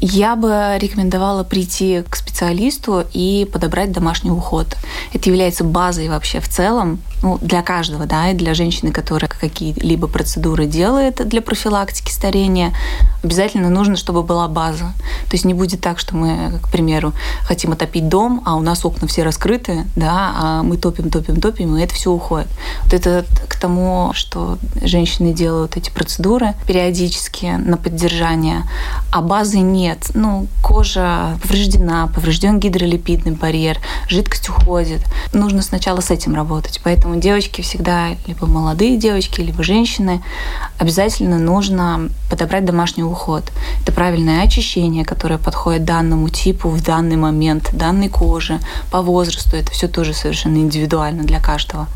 Я 0.00 0.36
бы 0.36 0.76
рекомендовала 0.78 1.44
прийти 1.44 2.02
к 2.08 2.16
специалисту 2.16 3.04
и 3.12 3.46
подобрать 3.50 3.92
домашний 3.92 4.30
уход. 4.30 4.76
Это 5.12 5.28
является 5.28 5.64
базой 5.64 6.08
вообще 6.08 6.40
в 6.40 6.48
целом 6.48 7.00
ну, 7.26 7.38
для 7.40 7.60
каждого, 7.62 8.06
да, 8.06 8.30
и 8.30 8.34
для 8.34 8.54
женщины, 8.54 8.92
которая 8.92 9.28
какие-либо 9.28 10.06
процедуры 10.06 10.66
делает 10.66 11.26
для 11.26 11.42
профилактики 11.42 12.12
старения, 12.12 12.72
обязательно 13.24 13.68
нужно, 13.68 13.96
чтобы 13.96 14.22
была 14.22 14.46
база. 14.46 14.92
То 15.28 15.32
есть 15.32 15.44
не 15.44 15.52
будет 15.52 15.80
так, 15.80 15.98
что 15.98 16.14
мы, 16.14 16.60
к 16.62 16.70
примеру, 16.70 17.12
хотим 17.42 17.72
отопить 17.72 18.08
дом, 18.08 18.42
а 18.46 18.54
у 18.54 18.60
нас 18.60 18.84
окна 18.84 19.08
все 19.08 19.24
раскрыты, 19.24 19.86
да, 19.96 20.34
а 20.36 20.62
мы 20.62 20.76
топим, 20.76 21.10
топим, 21.10 21.40
топим, 21.40 21.76
и 21.76 21.82
это 21.82 21.94
все 21.94 22.12
уходит. 22.12 22.46
Вот 22.84 22.94
это 22.94 23.24
к 23.48 23.58
тому, 23.58 24.12
что 24.14 24.58
женщины 24.80 25.32
делают 25.32 25.76
эти 25.76 25.90
процедуры 25.90 26.54
периодически 26.68 27.46
на 27.46 27.76
поддержание, 27.76 28.62
а 29.10 29.20
базы 29.20 29.58
нет. 29.58 30.12
Ну, 30.14 30.46
кожа 30.62 31.36
повреждена, 31.42 32.06
поврежден 32.14 32.60
гидролипидный 32.60 33.32
барьер, 33.32 33.80
жидкость 34.08 34.48
уходит. 34.48 35.00
Нужно 35.32 35.62
сначала 35.62 36.00
с 36.00 36.12
этим 36.12 36.36
работать. 36.36 36.80
Поэтому 36.84 37.15
девочки 37.20 37.60
всегда, 37.62 38.10
либо 38.26 38.46
молодые 38.46 38.96
девочки, 38.96 39.40
либо 39.40 39.62
женщины, 39.62 40.22
обязательно 40.78 41.38
нужно 41.38 42.10
подобрать 42.30 42.64
домашний 42.64 43.04
уход. 43.04 43.44
Это 43.82 43.92
правильное 43.92 44.42
очищение, 44.42 45.04
которое 45.04 45.38
подходит 45.38 45.84
данному 45.84 46.28
типу 46.28 46.68
в 46.68 46.82
данный 46.82 47.16
момент, 47.16 47.70
данной 47.72 48.08
кожи, 48.08 48.58
по 48.90 49.02
возрасту. 49.02 49.56
Это 49.56 49.70
все 49.72 49.88
тоже 49.88 50.14
совершенно 50.14 50.58
индивидуально 50.58 51.24
для 51.24 51.40
каждого. 51.40 51.86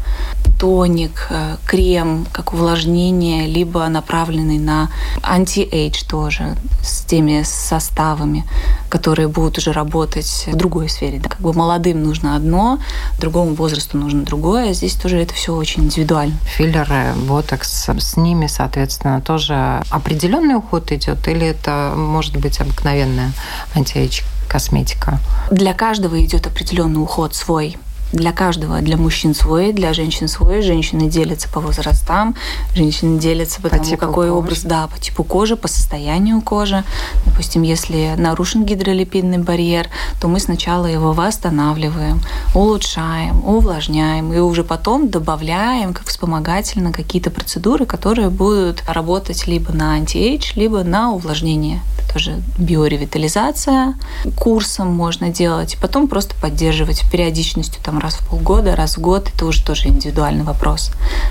Тоник, 0.59 1.29
э, 1.31 1.57
крем, 1.65 2.27
как 2.33 2.53
увлажнение, 2.53 3.47
либо 3.47 3.89
направленный 3.89 4.59
на 4.59 4.91
anti-age 5.23 6.05
тоже 6.07 6.57
с 6.83 7.03
теми 7.05 7.43
составами, 7.45 8.45
которые 8.91 9.29
будут 9.29 9.59
уже 9.59 9.73
работать 9.73 10.47
в 10.47 10.57
другой 10.57 10.89
сфере. 10.89 11.19
Как 11.21 11.41
бы 11.41 11.53
молодым 11.53 12.03
нужно 12.03 12.37
одно, 12.37 12.79
другому 13.19 13.55
возрасту 13.55 13.97
нужно 13.97 14.23
другое. 14.23 14.75
Здесь 14.75 14.95
тоже 15.01 15.19
это 15.19 15.35
все 15.35 15.55
очень 15.55 15.85
индивидуально. 15.85 16.37
Филлеры, 16.45 17.15
ботокс, 17.17 17.89
с 17.89 18.17
ними, 18.17 18.47
соответственно, 18.47 19.21
тоже 19.21 19.83
определенный 19.91 20.57
уход 20.57 20.93
идет 20.93 21.27
или 21.29 21.47
это 21.47 21.95
может 21.97 22.37
быть 22.37 22.61
обыкновенная 22.61 23.33
anti-age 23.75 24.23
косметика? 24.49 25.19
Для 25.51 25.75
каждого 25.75 26.23
идет 26.25 26.47
определенный 26.47 27.03
уход 27.03 27.35
свой 27.35 27.77
для 28.13 28.33
каждого, 28.33 28.81
для 28.81 28.97
мужчин 28.97 29.35
свой, 29.35 29.73
для 29.73 29.93
женщин 29.93 30.29
свой. 30.29 30.63
Женщины 30.63 31.09
делятся 31.09 31.49
по 31.49 31.61
возрастам, 31.61 32.35
женщины 32.75 33.19
делятся 33.19 33.61
по, 33.61 33.69
по 33.69 33.77
тому, 33.77 33.97
какой 33.97 34.29
кожи. 34.29 34.31
образ, 34.31 34.63
да, 34.63 34.87
по 34.87 34.99
типу 34.99 35.25
кожи, 35.25 35.57
по 35.57 35.69
состоянию 35.69 36.41
кожи. 36.41 36.85
Допустим, 37.25 37.63
если 37.63 38.15
нарушен 38.17 38.65
гидролипидный 38.65 39.39
барьер, 39.39 39.89
то 40.21 40.29
мы 40.29 40.41
сначала 40.41 40.87
его 40.87 41.13
восстанавливаем, 41.13 42.21
улучшаем, 42.55 43.45
увлажняем 43.45 44.33
и 44.33 44.39
уже 44.39 44.65
потом 44.65 45.09
добавляем 45.09 45.95
как 45.95 46.07
вспомогательно 46.07 46.93
какие-то 46.93 47.31
процедуры, 47.31 47.87
которые 47.87 48.31
будут 48.31 48.83
работать 48.89 49.47
либо 49.47 49.73
на 49.73 49.95
антиэйдж, 49.95 50.53
либо 50.57 50.83
на 50.83 51.13
увлажнение 51.13 51.81
тоже 52.13 52.43
биоревитализация 52.59 53.95
курсом 54.37 54.89
можно 54.89 55.29
делать, 55.29 55.75
и 55.75 55.77
потом 55.77 56.09
просто 56.09 56.35
поддерживать 56.41 57.09
периодичностью 57.11 57.83
там 57.83 58.00
раз 58.01 58.15
в 58.15 58.27
полгода, 58.27 58.77
раз 58.77 58.97
в 58.97 59.01
год. 59.01 59.31
Это 59.35 59.47
уже 59.47 59.65
тоже 59.65 59.89
индивидуальный 59.89 60.45
вопрос. 60.45 60.91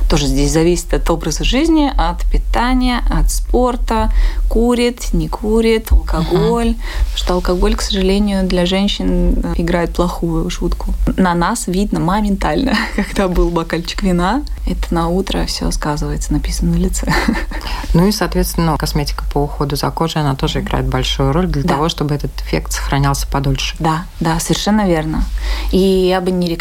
Тоже 0.10 0.28
здесь 0.28 0.52
зависит 0.52 0.94
от 0.94 1.10
образа 1.10 1.44
жизни, 1.44 1.92
от 1.96 2.24
питания, 2.32 3.04
от 3.10 3.30
спорта, 3.32 4.12
курит, 4.48 5.14
не 5.14 5.28
курит, 5.28 5.92
алкоголь. 5.92 6.70
Uh-huh. 6.70 6.76
Потому 6.76 7.18
что 7.18 7.34
алкоголь, 7.34 7.76
к 7.76 7.82
сожалению, 7.82 8.48
для 8.48 8.66
женщин 8.66 9.44
играет 9.56 9.94
плохую 9.94 10.50
шутку. 10.50 10.94
На 11.18 11.34
нас 11.36 11.68
видно 11.68 12.00
моментально, 12.00 12.76
когда 12.96 13.28
был 13.28 13.50
бокальчик 13.50 14.04
вина, 14.04 14.44
это 14.66 14.94
на 14.94 15.08
утро 15.10 15.46
все 15.46 15.72
сказывается, 15.72 16.34
написано 16.34 16.74
на 16.74 16.78
лице. 16.78 17.12
Ну 17.96 18.08
и, 18.08 18.12
соответственно, 18.12 18.78
косметика 18.78 19.24
по 19.34 19.40
уходу 19.40 19.76
за 19.76 19.90
кожей, 19.90 20.22
она 20.22 20.36
тоже 20.36 20.60
играет 20.60 20.86
большую 20.86 21.32
роль 21.32 21.48
для 21.48 21.64
да. 21.64 21.70
того, 21.70 21.90
чтобы 21.90 22.14
этот 22.14 22.32
эффект 22.42 22.72
сохранялся 22.72 23.28
подольше. 23.28 23.76
Да, 23.80 24.06
да, 24.20 24.40
совершенно 24.40 24.88
верно. 24.88 25.24
И 25.72 25.78
я 25.78 26.22
бы 26.22 26.30
не 26.30 26.48
рекомендовала. 26.48 26.59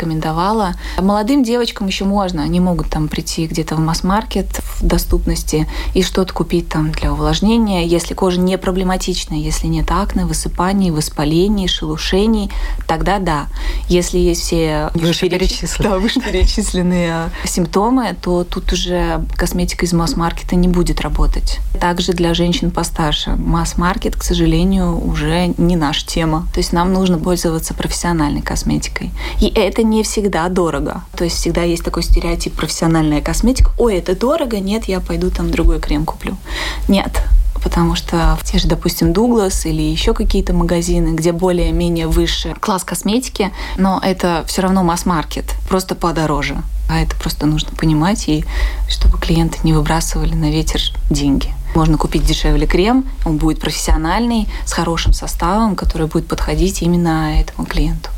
Молодым 0.99 1.43
девочкам 1.43 1.87
еще 1.87 2.05
можно, 2.05 2.43
они 2.43 2.61
могут 2.61 2.89
там 2.89 3.09
прийти 3.09 3.47
где-то 3.47 3.77
в 3.77 3.81
масс-маркет 3.81 4.47
в 4.81 4.87
доступности 4.87 5.67
и 5.95 6.03
что-то 6.03 6.33
купить 6.33 6.69
там 6.69 6.93
для 6.93 7.13
увлажнения, 7.13 7.87
если 7.87 8.15
кожа 8.15 8.41
не 8.41 8.59
проблематичная, 8.59 9.39
если 9.39 9.67
нет 9.67 9.91
акне, 9.91 10.25
высыпаний, 10.25 10.91
воспалений, 10.91 11.69
шелушений, 11.69 12.51
тогда 12.87 13.19
да. 13.19 13.47
Если 13.89 14.19
есть 14.19 14.43
все 14.43 14.91
вышеперечисленные, 14.95 15.91
да, 15.91 15.99
вышеперечисленные 15.99 17.31
симптомы, 17.45 18.17
то 18.21 18.45
тут 18.45 18.73
уже 18.73 19.25
косметика 19.37 19.85
из 19.85 19.93
масс-маркета 19.93 20.57
не 20.57 20.69
будет 20.69 21.01
работать. 21.01 21.59
Также 21.81 22.13
для 22.13 22.35
женщин 22.35 22.71
постарше 22.71 23.31
масс-маркет, 23.31 24.17
к 24.17 24.23
сожалению, 24.23 25.05
уже 25.05 25.55
не 25.59 25.77
наша 25.77 26.07
тема. 26.07 26.47
То 26.53 26.59
есть 26.59 26.73
нам 26.73 26.93
нужно 26.93 27.19
пользоваться 27.19 27.75
профессиональной 27.75 28.43
косметикой. 28.43 29.11
И 29.41 29.47
это 29.47 29.83
не 29.89 30.03
всегда 30.03 30.49
дорого. 30.49 31.03
То 31.17 31.25
есть 31.25 31.37
всегда 31.37 31.63
есть 31.63 31.85
такой 31.85 32.03
стереотип 32.03 32.55
профессиональная 32.55 33.21
косметика. 33.21 33.71
Ой, 33.79 33.97
это 33.97 34.17
дорого, 34.17 34.59
нет, 34.59 34.85
я 34.85 35.01
пойду 35.01 35.31
там 35.31 35.51
другой 35.51 35.81
крем 35.81 36.05
куплю. 36.05 36.37
Нет, 36.89 37.23
потому 37.63 37.95
что 37.95 38.37
в 38.41 38.45
те 38.45 38.59
же, 38.59 38.69
допустим, 38.69 39.13
Дуглас 39.13 39.67
или 39.67 39.83
еще 39.83 40.15
какие-то 40.15 40.53
магазины, 40.53 41.15
где 41.15 41.33
более-менее 41.33 42.07
выше 42.07 42.55
класс 42.61 42.85
косметики, 42.85 43.53
но 43.77 44.01
это 44.03 44.45
все 44.47 44.63
равно 44.63 44.83
масс-маркет, 44.83 45.45
просто 45.69 45.95
подороже. 45.95 46.63
А 46.89 47.01
это 47.01 47.15
просто 47.17 47.47
нужно 47.47 47.71
понимать, 47.77 48.29
и 48.29 48.45
чтобы 48.89 49.19
клиенты 49.19 49.59
не 49.63 49.73
выбрасывали 49.75 50.35
на 50.35 50.51
ветер 50.51 50.81
деньги. 51.11 51.53
Можно 51.75 51.99
купить 51.99 52.25
дешевле 52.25 52.67
крем, 52.67 53.05
он 53.27 53.37
будет 53.37 53.61
профессиональный, 53.61 54.49
с 54.65 54.73
хорошим 54.73 55.13
составом, 55.13 55.77
который 55.77 56.07
будет 56.07 56.27
подходить 56.27 56.81
именно 56.81 57.39
этому 57.41 57.67
клиенту. 57.67 58.09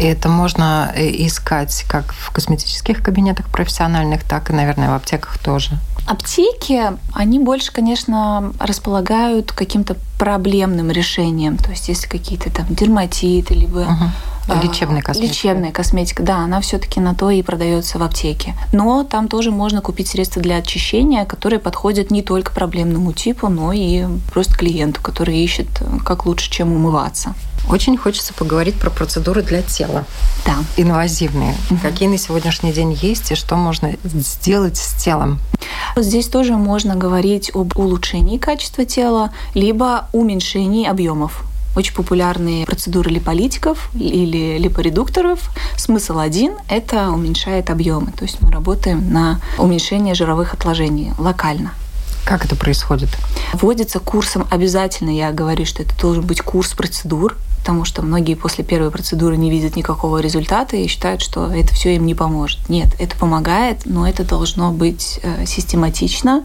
И 0.00 0.04
это 0.04 0.28
можно 0.28 0.92
э, 0.94 1.08
искать 1.26 1.84
как 1.88 2.12
в 2.12 2.30
косметических 2.30 3.02
кабинетах 3.02 3.48
профессиональных, 3.48 4.24
так 4.24 4.50
и, 4.50 4.52
наверное, 4.52 4.90
в 4.90 4.94
аптеках 4.94 5.38
тоже. 5.38 5.78
Аптеки, 6.06 6.92
они 7.14 7.38
больше, 7.38 7.72
конечно, 7.72 8.52
располагают 8.58 9.52
каким-то 9.52 9.96
проблемным 10.18 10.90
решением. 10.90 11.56
То 11.56 11.70
есть, 11.70 11.88
если 11.88 12.08
какие-то 12.08 12.50
там 12.50 12.66
дерматиты, 12.74 13.54
либо 13.54 13.78
угу 13.78 14.10
Лечебная 14.48 15.02
косметика. 15.02 15.32
Лечебная 15.32 15.72
косметика, 15.72 16.22
да, 16.22 16.38
она 16.38 16.60
все-таки 16.60 17.00
на 17.00 17.14
то 17.14 17.30
и 17.30 17.42
продается 17.42 17.98
в 17.98 18.02
аптеке. 18.02 18.54
Но 18.72 19.04
там 19.04 19.28
тоже 19.28 19.50
можно 19.50 19.80
купить 19.80 20.08
средства 20.08 20.42
для 20.42 20.56
очищения, 20.56 21.24
которые 21.24 21.60
подходят 21.60 22.10
не 22.10 22.22
только 22.22 22.52
проблемному 22.52 23.12
типу, 23.12 23.48
но 23.48 23.72
и 23.72 24.04
просто 24.32 24.54
клиенту, 24.54 25.00
который 25.02 25.38
ищет, 25.38 25.68
как 26.04 26.26
лучше, 26.26 26.50
чем 26.50 26.72
умываться. 26.72 27.34
Очень 27.70 27.96
хочется 27.96 28.34
поговорить 28.34 28.74
про 28.74 28.90
процедуры 28.90 29.42
для 29.42 29.62
тела. 29.62 30.04
Да. 30.44 30.56
Инвазивные. 30.76 31.54
Угу. 31.70 31.78
Какие 31.80 32.08
на 32.08 32.18
сегодняшний 32.18 32.72
день 32.72 32.92
есть 33.00 33.30
и 33.30 33.34
что 33.36 33.56
можно 33.56 33.92
сделать 34.02 34.76
с 34.76 34.94
телом? 34.94 35.38
Здесь 35.96 36.26
тоже 36.26 36.54
можно 36.54 36.96
говорить 36.96 37.52
об 37.54 37.78
улучшении 37.78 38.38
качества 38.38 38.84
тела, 38.84 39.30
либо 39.54 40.08
уменьшении 40.12 40.86
объемов 40.86 41.44
очень 41.76 41.94
популярные 41.94 42.66
процедуры 42.66 43.10
липолитиков 43.10 43.90
или 43.94 44.58
липоредукторов. 44.58 45.50
Смысл 45.76 46.18
один– 46.18 46.54
это 46.68 47.10
уменьшает 47.10 47.70
объемы. 47.70 48.12
То 48.12 48.24
есть 48.24 48.40
мы 48.40 48.50
работаем 48.50 49.12
на 49.12 49.40
уменьшение 49.58 50.14
жировых 50.14 50.54
отложений 50.54 51.12
локально. 51.18 51.72
Как 52.24 52.44
это 52.44 52.54
происходит? 52.54 53.08
Вводится 53.52 53.98
курсом 53.98 54.46
обязательно, 54.50 55.10
я 55.10 55.32
говорю, 55.32 55.66
что 55.66 55.82
это 55.82 55.98
должен 56.00 56.24
быть 56.24 56.40
курс 56.40 56.72
процедур, 56.72 57.36
потому 57.62 57.84
что 57.84 58.02
многие 58.02 58.34
после 58.34 58.64
первой 58.64 58.90
процедуры 58.90 59.36
не 59.36 59.48
видят 59.48 59.76
никакого 59.76 60.18
результата 60.18 60.76
и 60.76 60.88
считают, 60.88 61.22
что 61.22 61.46
это 61.46 61.72
все 61.74 61.94
им 61.94 62.06
не 62.06 62.14
поможет. 62.16 62.68
Нет, 62.68 62.88
это 62.98 63.16
помогает, 63.16 63.82
но 63.84 64.06
это 64.06 64.24
должно 64.24 64.72
быть 64.72 65.20
э, 65.22 65.46
систематично 65.46 66.42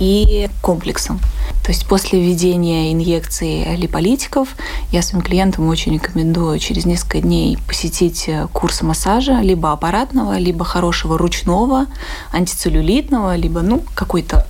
и 0.00 0.50
комплексом. 0.60 1.20
То 1.62 1.70
есть 1.70 1.86
после 1.86 2.20
введения 2.20 2.92
инъекции 2.92 3.76
липолитиков 3.76 4.48
я 4.90 5.00
своим 5.00 5.22
клиентам 5.24 5.68
очень 5.68 5.94
рекомендую 5.94 6.58
через 6.58 6.86
несколько 6.86 7.20
дней 7.20 7.56
посетить 7.68 8.28
курс 8.52 8.82
массажа 8.82 9.40
либо 9.40 9.70
аппаратного, 9.70 10.38
либо 10.38 10.64
хорошего 10.64 11.16
ручного, 11.16 11.86
антицеллюлитного, 12.32 13.36
либо 13.36 13.60
ну, 13.60 13.84
какой-то 13.94 14.44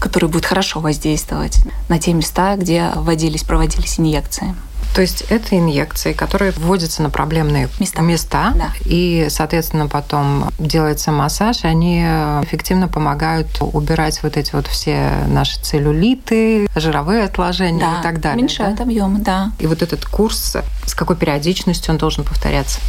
который 0.00 0.30
будет 0.30 0.46
хорошо 0.46 0.80
воздействовать 0.80 1.58
на 1.90 1.98
те 1.98 2.14
места, 2.14 2.56
где 2.56 2.90
вводились, 2.96 3.42
проводились 3.42 4.00
инъекции. 4.00 4.54
То 4.94 5.02
есть 5.02 5.24
это 5.28 5.56
инъекции, 5.56 6.12
которые 6.12 6.52
вводятся 6.52 7.02
на 7.02 7.10
проблемные 7.10 7.68
места, 7.78 8.02
места 8.02 8.52
да. 8.56 8.72
и, 8.84 9.28
соответственно, 9.30 9.86
потом 9.86 10.50
делается 10.58 11.12
массаж, 11.12 11.64
и 11.64 11.68
они 11.68 12.00
эффективно 12.00 12.88
помогают 12.88 13.48
убирать 13.60 14.22
вот 14.22 14.36
эти 14.36 14.52
вот 14.54 14.66
все 14.66 15.12
наши 15.28 15.60
целлюлиты, 15.60 16.68
жировые 16.74 17.24
отложения 17.24 17.80
да, 17.80 18.00
и 18.00 18.02
так 18.02 18.20
далее. 18.20 18.38
Уменьшают 18.38 18.76
да? 18.76 18.84
объемы, 18.84 19.20
да. 19.20 19.52
И 19.58 19.66
вот 19.66 19.82
этот 19.82 20.04
курс, 20.04 20.56
с 20.86 20.94
какой 20.94 21.16
периодичностью 21.16 21.92
он 21.92 21.98
должен 21.98 22.24
повторяться? 22.24 22.80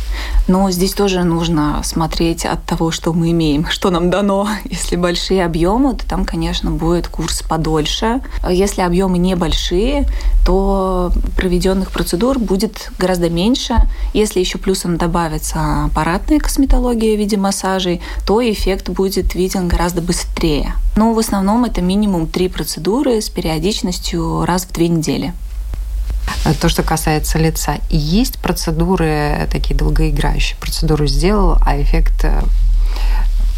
Но 0.47 0.71
здесь 0.71 0.93
тоже 0.93 1.23
нужно 1.23 1.81
смотреть 1.83 2.45
от 2.45 2.63
того, 2.65 2.91
что 2.91 3.13
мы 3.13 3.31
имеем, 3.31 3.67
что 3.69 3.91
нам 3.91 4.09
дано. 4.09 4.47
Если 4.65 4.95
большие 4.95 5.45
объемы, 5.45 5.95
то 5.95 6.07
там, 6.07 6.25
конечно, 6.25 6.71
будет 6.71 7.07
курс 7.07 7.43
подольше. 7.43 8.21
Если 8.49 8.81
объемы 8.81 9.19
небольшие, 9.19 10.07
то 10.45 11.11
проведенных 11.37 11.90
процедур 11.91 12.39
будет 12.39 12.91
гораздо 12.97 13.29
меньше. 13.29 13.75
Если 14.13 14.39
еще 14.39 14.57
плюсом 14.57 14.97
добавится 14.97 15.85
аппаратная 15.85 16.39
косметология 16.39 17.15
в 17.15 17.19
виде 17.19 17.37
массажей, 17.37 18.01
то 18.25 18.41
эффект 18.41 18.89
будет 18.89 19.35
виден 19.35 19.67
гораздо 19.67 20.01
быстрее. 20.01 20.73
Но 20.95 21.13
в 21.13 21.19
основном 21.19 21.65
это 21.65 21.81
минимум 21.81 22.27
три 22.27 22.47
процедуры 22.49 23.21
с 23.21 23.29
периодичностью 23.29 24.45
раз 24.45 24.65
в 24.65 24.71
две 24.71 24.87
недели. 24.87 25.33
То, 26.59 26.69
что 26.69 26.81
касается 26.81 27.37
лица. 27.37 27.77
Есть 27.89 28.39
процедуры 28.39 29.47
такие 29.51 29.75
долгоиграющие. 29.75 30.57
Процедуру 30.59 31.05
сделал, 31.05 31.57
а 31.61 31.79
эффект 31.79 32.23
э, 32.23 32.41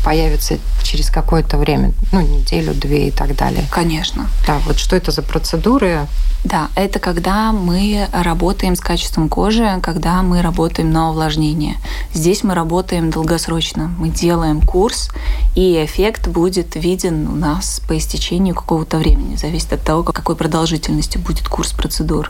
появится 0.04 0.58
через 0.84 1.10
какое-то 1.10 1.58
время, 1.58 1.94
ну, 2.12 2.22
неделю, 2.22 2.74
две 2.74 3.08
и 3.08 3.12
так 3.12 3.36
далее. 3.36 3.66
Конечно. 3.72 4.28
Да, 4.46 4.60
вот 4.66 4.78
что 4.78 4.96
это 4.96 5.12
за 5.12 5.22
процедуры? 5.22 6.08
Да, 6.44 6.68
это 6.76 7.00
когда 7.00 7.54
мы 7.54 8.08
работаем 8.12 8.76
с 8.76 8.82
качеством 8.82 9.30
кожи, 9.30 9.80
когда 9.82 10.22
мы 10.24 10.42
работаем 10.42 10.92
на 10.92 11.10
увлажнение. 11.10 11.78
Здесь 12.14 12.44
мы 12.44 12.54
работаем 12.54 13.12
долгосрочно. 13.12 13.94
Мы 13.98 14.10
делаем 14.10 14.62
курс, 14.62 15.10
и 15.56 15.82
эффект 15.86 16.28
будет 16.28 16.76
виден 16.76 17.28
у 17.28 17.36
нас 17.36 17.82
по 17.88 17.98
истечению 17.98 18.56
какого-то 18.56 18.98
времени. 18.98 19.38
Зависит 19.38 19.72
от 19.72 19.84
того, 19.84 20.04
какой 20.04 20.36
продолжительностью 20.36 21.22
будет 21.22 21.48
курс 21.48 21.72
процедур. 21.72 22.30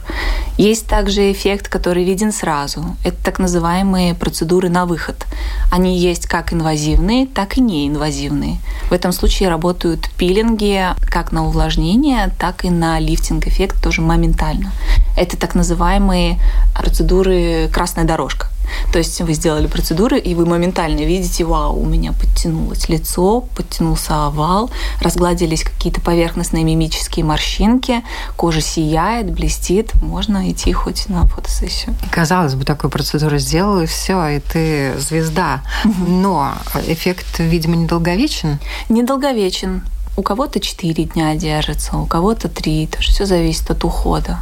Есть 0.58 0.86
также 0.86 1.32
эффект, 1.32 1.68
который 1.68 2.04
виден 2.04 2.32
сразу. 2.32 2.96
Это 3.04 3.18
так 3.24 3.40
называемые 3.40 4.14
процедуры 4.14 4.70
на 4.70 4.86
выход. 4.86 5.26
Они 5.72 5.98
есть 5.98 6.28
как 6.28 6.54
инвазивные, 6.54 7.26
так 7.26 7.58
и 7.58 7.62
неинвазивные. 7.66 8.58
В 8.90 8.94
этом 8.94 9.12
случае 9.12 9.50
работают 9.50 10.10
пилинги 10.18 10.86
как 11.10 11.32
на 11.32 11.46
увлажнение, 11.46 12.32
так 12.40 12.66
и 12.66 12.70
на 12.70 13.00
лифтинг-эффект 13.00 13.82
тоже 13.82 14.02
моментально. 14.02 14.72
Это 15.18 15.38
так 15.38 15.56
называемые 15.56 16.40
процедуры 16.76 17.70
«красная 17.74 18.06
дорожка». 18.06 18.53
То 18.92 19.00
есть 19.00 19.20
вы 19.22 19.34
сделали 19.34 19.68
процедуры, 19.68 20.20
и 20.20 20.36
вы 20.36 20.46
моментально 20.46 21.02
видите, 21.02 21.44
вау, 21.44 21.80
у 21.80 21.86
меня 21.86 22.14
подтянулось 22.14 22.90
лицо, 22.90 23.42
подтянулся 23.42 24.28
овал, 24.28 24.70
разгладились 25.02 25.64
какие-то 25.64 26.02
поверхностные 26.02 26.64
мимические 26.64 27.26
морщинки, 27.26 28.04
кожа 28.36 28.62
сияет, 28.62 29.32
блестит, 29.32 29.94
можно 30.02 30.52
идти 30.52 30.72
хоть 30.74 31.10
на 31.10 31.28
фотосессию. 31.28 31.96
Казалось 32.12 32.56
бы, 32.56 32.66
такую 32.66 32.92
процедуру 32.92 33.38
сделал, 33.38 33.82
и 33.82 33.86
все, 33.86 34.28
и 34.28 34.40
ты 34.40 34.94
звезда. 35.00 35.62
Но 36.08 36.54
эффект, 36.88 37.40
видимо, 37.40 37.76
недолговечен? 37.76 38.60
Недолговечен. 38.90 39.84
У 40.16 40.22
кого-то 40.22 40.60
4 40.60 41.04
дня 41.06 41.36
держится, 41.36 41.98
у 41.98 42.06
кого-то 42.06 42.48
3. 42.48 42.88
Тоже 42.88 43.12
все 43.12 43.26
зависит 43.26 43.72
от 43.72 43.84
ухода. 43.84 44.38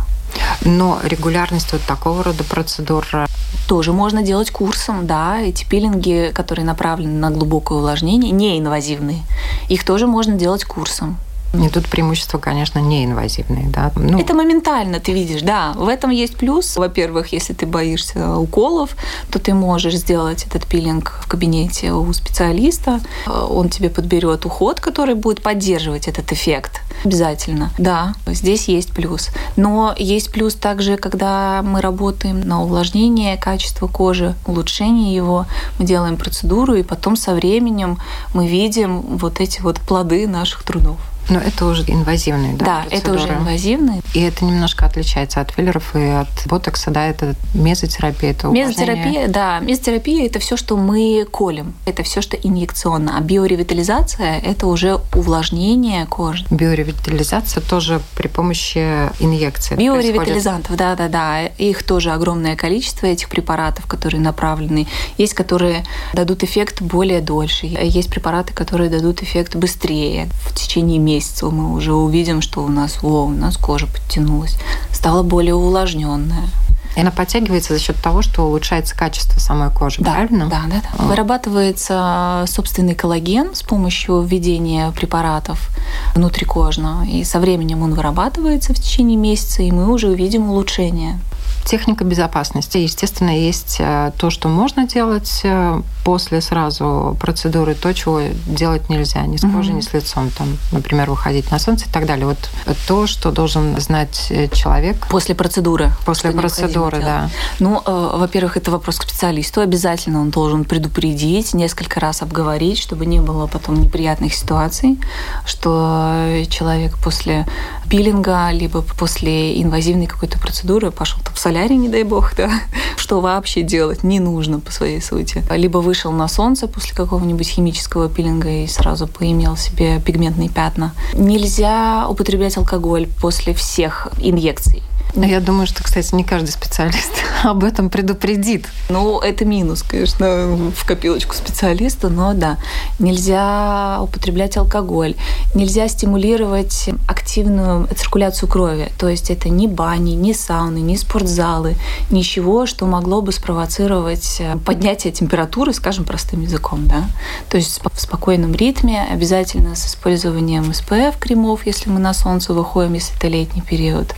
Но 0.63 0.99
регулярность 1.03 1.71
вот 1.73 1.81
такого 1.81 2.23
рода 2.23 2.43
процедур 2.43 3.05
э, 3.13 3.25
тоже 3.67 3.93
можно 3.93 4.21
делать 4.21 4.51
курсом, 4.51 5.07
да. 5.07 5.39
Эти 5.41 5.65
пилинги, 5.65 6.31
которые 6.33 6.65
направлены 6.65 7.19
на 7.19 7.31
глубокое 7.31 7.79
увлажнение, 7.79 8.31
неинвазивные, 8.31 9.23
их 9.69 9.85
тоже 9.85 10.07
можно 10.07 10.35
делать 10.35 10.65
курсом. 10.65 11.17
И 11.53 11.69
тут 11.69 11.87
преимущество, 11.87 12.37
конечно, 12.37 12.79
неинвазивные. 12.79 13.67
Да? 13.67 13.91
Ну... 13.95 14.19
Это 14.19 14.33
моментально 14.33 14.99
ты 14.99 15.11
видишь, 15.11 15.41
да. 15.41 15.73
В 15.75 15.87
этом 15.87 16.11
есть 16.11 16.37
плюс. 16.37 16.77
Во-первых, 16.77 17.33
если 17.33 17.53
ты 17.53 17.65
боишься 17.65 18.37
уколов, 18.37 18.95
то 19.31 19.39
ты 19.39 19.53
можешь 19.53 19.95
сделать 19.95 20.45
этот 20.45 20.65
пилинг 20.65 21.19
в 21.23 21.27
кабинете 21.27 21.91
у 21.91 22.11
специалиста. 22.13 23.01
Он 23.27 23.69
тебе 23.69 23.89
подберет 23.89 24.45
уход, 24.45 24.79
который 24.79 25.15
будет 25.15 25.41
поддерживать 25.41 26.07
этот 26.07 26.31
эффект. 26.31 26.81
Обязательно. 27.03 27.71
Да, 27.77 28.13
здесь 28.27 28.67
есть 28.67 28.91
плюс. 28.91 29.29
Но 29.55 29.93
есть 29.97 30.31
плюс 30.31 30.55
также, 30.55 30.97
когда 30.97 31.61
мы 31.63 31.81
работаем 31.81 32.41
на 32.41 32.63
увлажнение 32.63 33.37
качества 33.37 33.87
кожи, 33.87 34.35
улучшение 34.45 35.13
его. 35.13 35.45
Мы 35.79 35.85
делаем 35.85 36.17
процедуру, 36.17 36.75
и 36.75 36.83
потом 36.83 37.15
со 37.15 37.33
временем 37.33 37.97
мы 38.33 38.47
видим 38.47 39.01
вот 39.01 39.39
эти 39.39 39.61
вот 39.61 39.79
плоды 39.79 40.27
наших 40.27 40.63
трудов. 40.63 40.97
Но 41.29 41.39
это 41.39 41.65
уже 41.65 41.83
инвазивные, 41.87 42.53
да? 42.53 42.65
Да, 42.65 42.81
процедуры. 42.87 43.17
это 43.17 43.23
уже 43.23 43.33
инвазивные. 43.33 44.01
И 44.13 44.21
это 44.21 44.43
немножко 44.45 44.85
отличается 44.85 45.41
от 45.41 45.51
филлеров 45.51 45.95
и 45.95 46.03
от 46.03 46.27
ботокса, 46.45 46.91
да, 46.91 47.07
это 47.07 47.35
мезотерапия, 47.53 48.31
это 48.31 48.47
Мезотерапия, 48.47 49.27
да, 49.27 49.59
мезотерапия– 49.59 50.25
это 50.27 50.39
все, 50.39 50.57
что 50.57 50.77
мы 50.77 51.25
колем, 51.31 51.73
это 51.85 52.03
все, 52.03 52.21
что 52.21 52.35
инъекционно. 52.35 53.17
А 53.17 53.21
биоревитализация– 53.21 54.39
это 54.43 54.67
уже 54.67 54.99
увлажнение 55.15 56.05
кожи. 56.05 56.45
Биоревитализация 56.49 57.61
тоже 57.61 58.01
при 58.15 58.27
помощи 58.27 59.09
инъекции 59.19 59.75
Биоревитализантов, 59.75 60.75
да-да-да. 60.75 61.45
Их 61.45 61.83
тоже 61.83 62.11
огромное 62.11 62.55
количество, 62.55 63.05
этих 63.05 63.29
препаратов, 63.29 63.85
которые 63.85 64.21
направлены. 64.21 64.87
Есть, 65.17 65.33
которые 65.33 65.85
дадут 66.13 66.43
эффект 66.43 66.81
более 66.81 67.21
дольше. 67.21 67.67
Есть 67.67 68.09
препараты, 68.09 68.53
которые 68.53 68.89
дадут 68.89 69.21
эффект 69.23 69.55
быстрее, 69.55 70.29
в 70.45 70.53
течение 70.53 70.99
месяца 70.99 71.10
месяцев 71.15 71.51
мы 71.51 71.73
уже 71.73 71.93
увидим, 71.93 72.41
что 72.41 72.63
у 72.63 72.67
нас, 72.67 72.99
о, 73.03 73.25
у 73.25 73.29
нас 73.29 73.57
кожа 73.57 73.87
подтянулась, 73.87 74.57
стала 74.91 75.23
более 75.23 75.55
увлажненная. 75.55 76.47
И 76.95 76.99
она 76.99 77.11
подтягивается 77.11 77.73
за 77.73 77.79
счет 77.79 77.95
того, 78.01 78.21
что 78.21 78.43
улучшается 78.43 78.95
качество 78.95 79.39
самой 79.39 79.71
кожи, 79.71 80.01
да, 80.01 80.11
правильно? 80.11 80.47
Да, 80.47 80.63
да, 80.67 80.81
да. 80.81 81.05
Вырабатывается 81.05 82.43
собственный 82.47 82.95
коллаген 82.95 83.55
с 83.55 83.63
помощью 83.63 84.21
введения 84.21 84.91
препаратов 84.91 85.69
внутрикожно. 86.15 87.07
И 87.09 87.23
со 87.23 87.39
временем 87.39 87.81
он 87.81 87.93
вырабатывается 87.93 88.73
в 88.73 88.77
течение 88.77 89.17
месяца, 89.17 89.63
и 89.63 89.71
мы 89.71 89.89
уже 89.89 90.09
увидим 90.09 90.49
улучшение. 90.49 91.19
Техника 91.65 92.03
безопасности. 92.03 92.77
Естественно, 92.77 93.29
есть 93.29 93.77
э, 93.79 94.11
то, 94.17 94.29
что 94.29 94.49
можно 94.49 94.87
делать 94.87 95.41
э, 95.43 95.81
после 96.03 96.41
сразу 96.41 97.17
процедуры, 97.19 97.75
то, 97.75 97.93
чего 97.93 98.21
делать 98.47 98.89
нельзя. 98.89 99.21
Ни 99.21 99.37
с 99.37 99.41
кожей, 99.41 99.73
mm-hmm. 99.73 99.77
ни 99.77 99.81
с 99.81 99.93
лицом. 99.93 100.29
Там, 100.37 100.57
например, 100.71 101.09
выходить 101.09 101.51
на 101.51 101.59
солнце 101.59 101.85
и 101.87 101.91
так 101.91 102.05
далее. 102.05 102.25
Вот 102.25 102.49
то, 102.87 103.07
что 103.07 103.31
должен 103.31 103.79
знать 103.79 104.27
э, 104.29 104.47
человек. 104.49 105.07
После 105.09 105.35
процедуры. 105.35 105.91
После 106.05 106.31
процедуры, 106.31 106.99
да. 106.99 107.29
Ну, 107.59 107.81
э, 107.85 108.17
во-первых, 108.17 108.57
это 108.57 108.71
вопрос 108.71 108.97
к 108.97 109.03
специалисту. 109.03 109.61
Обязательно 109.61 110.21
он 110.21 110.29
должен 110.29 110.65
предупредить, 110.65 111.53
несколько 111.53 111.99
раз 111.99 112.21
обговорить, 112.21 112.79
чтобы 112.79 113.05
не 113.05 113.19
было 113.19 113.47
потом 113.47 113.79
неприятных 113.79 114.33
ситуаций, 114.33 114.99
что 115.45 116.43
человек 116.49 116.97
после 116.97 117.45
пилинга, 117.91 118.51
либо 118.51 118.81
после 118.81 119.61
инвазивной 119.61 120.07
какой-то 120.07 120.39
процедуры 120.39 120.91
пошел 120.91 121.19
там 121.25 121.33
в 121.33 121.39
солярий, 121.39 121.75
не 121.75 121.89
дай 121.89 122.03
бог, 122.03 122.33
да, 122.37 122.49
что 122.97 123.19
вообще 123.19 123.63
делать 123.63 124.03
не 124.03 124.21
нужно 124.21 124.61
по 124.61 124.71
своей 124.71 125.01
сути. 125.01 125.43
Либо 125.51 125.79
вышел 125.79 126.13
на 126.13 126.29
солнце 126.29 126.67
после 126.67 126.95
какого-нибудь 126.95 127.49
химического 127.49 128.07
пилинга 128.07 128.49
и 128.49 128.67
сразу 128.67 129.07
поимел 129.07 129.57
себе 129.57 129.99
пигментные 129.99 130.47
пятна. 130.47 130.93
Nельзя 131.13 132.07
употреблять 132.09 132.55
алкоголь 132.55 133.09
после 133.21 133.53
всех 133.53 134.07
инъекций. 134.21 134.83
Но 135.15 135.25
я 135.25 135.39
думаю, 135.39 135.67
что, 135.67 135.83
кстати, 135.83 136.13
не 136.15 136.23
каждый 136.23 136.51
специалист 136.51 137.11
об 137.43 137.63
этом 137.63 137.89
предупредит. 137.89 138.67
Ну, 138.89 139.19
это 139.19 139.45
минус, 139.45 139.83
конечно, 139.83 140.57
в 140.75 140.85
копилочку 140.85 141.35
специалиста, 141.35 142.09
но 142.09 142.33
да. 142.33 142.57
Нельзя 142.99 143.99
употреблять 144.01 144.57
алкоголь, 144.57 145.15
нельзя 145.53 145.87
стимулировать 145.87 146.89
активную 147.07 147.87
циркуляцию 147.95 148.47
крови. 148.47 148.91
То 148.97 149.09
есть 149.09 149.29
это 149.29 149.49
ни 149.49 149.67
бани, 149.67 150.11
ни 150.11 150.33
сауны, 150.33 150.79
ни 150.79 150.95
спортзалы, 150.95 151.75
ничего, 152.09 152.65
что 152.65 152.85
могло 152.85 153.21
бы 153.21 153.31
спровоцировать 153.31 154.37
э, 154.39 154.57
поднятие 154.57 155.11
температуры, 155.11 155.73
скажем, 155.73 156.05
простым 156.05 156.41
языком. 156.41 156.87
Да? 156.87 157.05
То 157.49 157.57
есть 157.57 157.81
в 157.83 157.99
спокойном 157.99 158.53
ритме, 158.53 159.05
обязательно 159.11 159.75
с 159.75 159.87
использованием 159.87 160.63
SPF 160.63 161.15
кремов, 161.19 161.65
если 161.65 161.89
мы 161.89 161.99
на 161.99 162.13
солнце 162.13 162.53
выходим, 162.53 162.93
если 162.93 163.15
это 163.17 163.27
летний 163.27 163.61
период. 163.61 164.13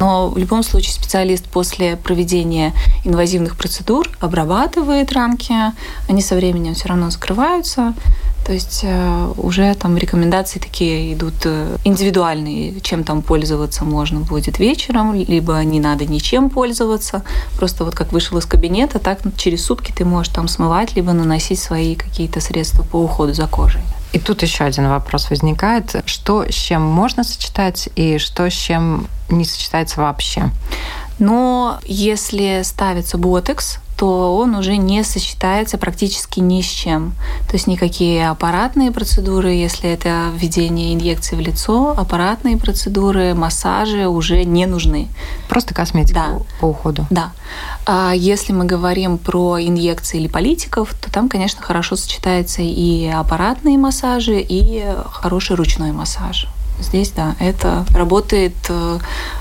Но 0.00 0.32
в 0.38 0.40
любом 0.40 0.62
случае 0.62 0.92
специалист 0.92 1.44
после 1.46 1.96
проведения 1.96 2.72
инвазивных 3.04 3.56
процедур 3.56 4.08
обрабатывает 4.20 5.12
рамки, 5.12 5.52
они 6.08 6.22
со 6.22 6.36
временем 6.36 6.74
все 6.74 6.88
равно 6.88 7.10
закрываются. 7.10 7.92
То 8.46 8.52
есть 8.52 8.80
э, 8.84 9.32
уже 9.36 9.74
там 9.74 9.98
рекомендации 9.98 10.60
такие 10.60 11.12
идут 11.12 11.34
э, 11.44 11.76
индивидуальные, 11.84 12.80
чем 12.82 13.02
там 13.02 13.20
пользоваться 13.20 13.84
можно 13.84 14.20
будет 14.20 14.60
вечером, 14.60 15.12
либо 15.12 15.58
не 15.64 15.80
надо 15.80 16.06
ничем 16.06 16.50
пользоваться. 16.50 17.24
Просто 17.56 17.84
вот 17.84 17.96
как 17.96 18.12
вышел 18.12 18.38
из 18.38 18.46
кабинета, 18.46 19.00
так 19.00 19.18
через 19.36 19.64
сутки 19.64 19.92
ты 19.92 20.04
можешь 20.04 20.32
там 20.32 20.46
смывать, 20.46 20.94
либо 20.94 21.12
наносить 21.12 21.58
свои 21.58 21.96
какие-то 21.96 22.40
средства 22.40 22.84
по 22.84 22.96
уходу 23.02 23.34
за 23.34 23.48
кожей. 23.48 23.82
И 24.12 24.18
тут 24.18 24.42
еще 24.42 24.64
один 24.64 24.88
вопрос 24.88 25.30
возникает. 25.30 26.02
Что 26.06 26.44
с 26.50 26.54
чем 26.54 26.82
можно 26.82 27.24
сочетать 27.24 27.88
и 27.94 28.18
что 28.18 28.48
с 28.48 28.54
чем 28.54 29.06
не 29.28 29.44
сочетается 29.44 30.00
вообще? 30.00 30.50
Но 31.18 31.78
если 31.84 32.62
ставится 32.64 33.18
ботекс, 33.18 33.78
то 33.98 34.36
он 34.36 34.54
уже 34.54 34.76
не 34.76 35.02
сочетается 35.02 35.76
практически 35.76 36.38
ни 36.38 36.62
с 36.62 36.66
чем. 36.66 37.14
То 37.48 37.54
есть 37.54 37.66
никакие 37.66 38.30
аппаратные 38.30 38.92
процедуры, 38.92 39.50
если 39.50 39.90
это 39.90 40.30
введение 40.32 40.94
инъекции 40.94 41.34
в 41.34 41.40
лицо, 41.40 41.96
аппаратные 41.98 42.56
процедуры, 42.56 43.34
массажи 43.34 44.06
уже 44.06 44.44
не 44.44 44.66
нужны. 44.66 45.08
Просто 45.48 45.74
косметика 45.74 46.14
да. 46.14 46.38
по 46.60 46.66
уходу. 46.66 47.06
Да. 47.10 47.32
А 47.86 48.12
если 48.14 48.52
мы 48.52 48.66
говорим 48.66 49.18
про 49.18 49.60
инъекции 49.60 50.20
липолитиков, 50.20 50.94
то 50.94 51.12
там, 51.12 51.28
конечно, 51.28 51.60
хорошо 51.60 51.96
сочетается 51.96 52.62
и 52.62 53.08
аппаратные 53.08 53.78
массажи, 53.78 54.40
и 54.40 54.94
хороший 55.10 55.56
ручной 55.56 55.90
массаж. 55.90 56.46
Здесь, 56.80 57.10
да, 57.10 57.34
это 57.40 57.84
работает 57.92 58.54
э, 58.68 58.98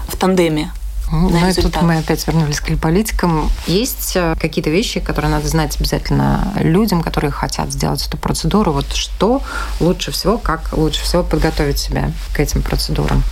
в 0.07 0.15
тандеме. 0.15 0.71
Ну, 1.11 1.47
и 1.47 1.53
тут 1.53 1.81
мы 1.81 1.97
опять 1.97 2.25
вернулись 2.27 2.59
к 2.59 2.75
политикам. 2.77 3.49
Есть 3.65 4.15
э, 4.15 4.35
какие-то 4.39 4.69
вещи, 4.69 4.99
которые 4.99 5.31
надо 5.31 5.47
знать 5.47 5.77
обязательно 5.77 6.53
людям, 6.57 7.01
которые 7.01 7.31
хотят 7.31 7.71
сделать 7.71 8.05
эту 8.05 8.17
процедуру. 8.17 8.73
Вот 8.73 8.91
что 8.93 9.41
лучше 9.79 10.11
всего, 10.11 10.37
как 10.37 10.73
лучше 10.73 11.01
всего 11.01 11.23
подготовить 11.23 11.77
себя 11.79 12.11
к 12.33 12.39
этим 12.39 12.61
процедурам? 12.61 13.23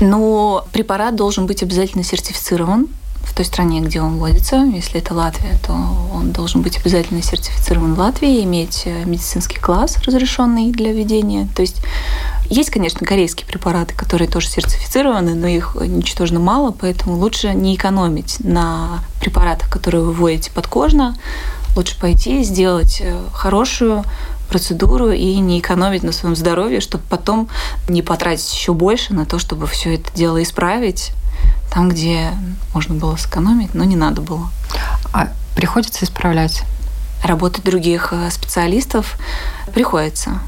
Но 0.00 0.66
препарат 0.72 1.14
должен 1.14 1.46
быть 1.46 1.62
обязательно 1.62 2.04
сертифицирован 2.04 2.88
в 3.22 3.34
той 3.34 3.44
стране, 3.44 3.80
где 3.80 4.00
он 4.00 4.16
вводится. 4.16 4.56
Если 4.56 5.00
это 5.00 5.12
Латвия, 5.12 5.58
то 5.66 5.72
он 6.12 6.32
должен 6.32 6.62
быть 6.62 6.78
обязательно 6.78 7.22
сертифицирован 7.22 7.94
в 7.94 7.98
Латвии, 7.98 8.42
иметь 8.44 8.82
э, 8.86 9.04
медицинский 9.04 9.58
класс, 9.58 9.98
разрешенный 10.04 10.72
для 10.72 10.92
введения. 10.92 11.48
То 11.54 11.62
есть 11.62 11.82
есть, 12.48 12.70
конечно, 12.70 13.06
корейские 13.06 13.46
препараты, 13.46 13.94
которые 13.94 14.28
тоже 14.28 14.48
сертифицированы, 14.48 15.34
но 15.34 15.46
их 15.46 15.76
ничтожно 15.80 16.40
мало, 16.40 16.70
поэтому 16.70 17.16
лучше 17.16 17.54
не 17.54 17.74
экономить 17.74 18.36
на 18.40 19.00
препаратах, 19.20 19.68
которые 19.68 20.02
вы 20.02 20.12
вводите 20.12 20.50
подкожно. 20.50 21.16
Лучше 21.76 21.98
пойти 21.98 22.42
сделать 22.42 23.00
э, 23.00 23.20
хорошую 23.32 24.04
процедуру 24.48 25.10
и 25.10 25.36
не 25.36 25.60
экономить 25.60 26.02
на 26.02 26.12
своем 26.12 26.34
здоровье, 26.34 26.80
чтобы 26.80 27.04
потом 27.08 27.48
не 27.88 28.02
потратить 28.02 28.52
еще 28.52 28.72
больше 28.72 29.12
на 29.12 29.26
то, 29.26 29.38
чтобы 29.38 29.66
все 29.66 29.94
это 29.94 30.10
дело 30.14 30.42
исправить 30.42 31.12
там, 31.70 31.90
где 31.90 32.30
можно 32.72 32.94
было 32.94 33.16
сэкономить, 33.16 33.74
но 33.74 33.84
не 33.84 33.96
надо 33.96 34.22
было. 34.22 34.50
А 35.12 35.28
приходится 35.54 36.04
исправлять? 36.04 36.62
Работать 37.22 37.64
других 37.64 38.12
э, 38.12 38.30
специалистов 38.30 39.18
приходится. 39.74 40.40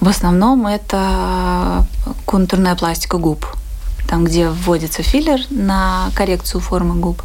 В 0.00 0.08
основном 0.08 0.66
это 0.66 1.86
контурная 2.24 2.76
пластика 2.76 3.18
губ. 3.18 3.46
Там, 4.08 4.24
где 4.24 4.48
вводится 4.48 5.02
филлер 5.02 5.40
на 5.50 6.10
коррекцию 6.14 6.60
формы 6.60 6.94
губ, 6.94 7.22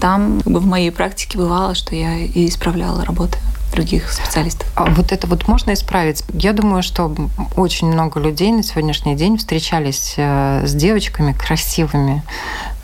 там 0.00 0.40
в 0.44 0.64
моей 0.64 0.92
практике 0.92 1.38
бывало, 1.38 1.74
что 1.74 1.96
я 1.96 2.18
и 2.18 2.48
исправляла 2.48 3.04
работы 3.04 3.38
других 3.72 4.10
специалистов. 4.10 4.68
А 4.74 4.86
вот 4.86 5.12
это 5.12 5.26
вот 5.26 5.48
можно 5.48 5.72
исправить? 5.72 6.24
Я 6.32 6.52
думаю, 6.52 6.82
что 6.82 7.14
очень 7.56 7.88
много 7.88 8.20
людей 8.20 8.52
на 8.52 8.62
сегодняшний 8.62 9.16
день 9.16 9.38
встречались 9.38 10.14
э, 10.16 10.66
с 10.66 10.74
девочками 10.74 11.32
красивыми, 11.32 12.22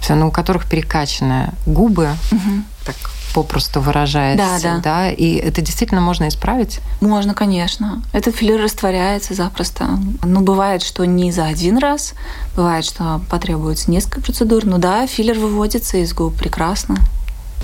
но 0.08 0.14
ну, 0.14 0.28
у 0.28 0.30
которых 0.30 0.68
перекачаны 0.68 1.52
губы, 1.66 2.10
угу. 2.30 2.62
так 2.84 2.96
попросту 3.36 3.82
выражается, 3.82 4.46
да, 4.46 4.58
да. 4.62 4.80
да, 4.82 5.10
и 5.10 5.34
это 5.34 5.60
действительно 5.60 6.00
можно 6.00 6.26
исправить? 6.28 6.80
Можно, 7.02 7.34
конечно. 7.34 8.02
Этот 8.14 8.34
филлер 8.34 8.62
растворяется 8.62 9.34
запросто. 9.34 9.98
Ну, 10.24 10.40
бывает, 10.40 10.82
что 10.82 11.04
не 11.04 11.30
за 11.32 11.44
один 11.44 11.76
раз, 11.76 12.14
бывает, 12.56 12.86
что 12.86 13.20
потребуется 13.28 13.90
несколько 13.90 14.22
процедур, 14.22 14.64
но 14.64 14.78
да, 14.78 15.06
филлер 15.06 15.38
выводится 15.38 15.98
из 15.98 16.14
губ 16.14 16.34
прекрасно. 16.34 16.96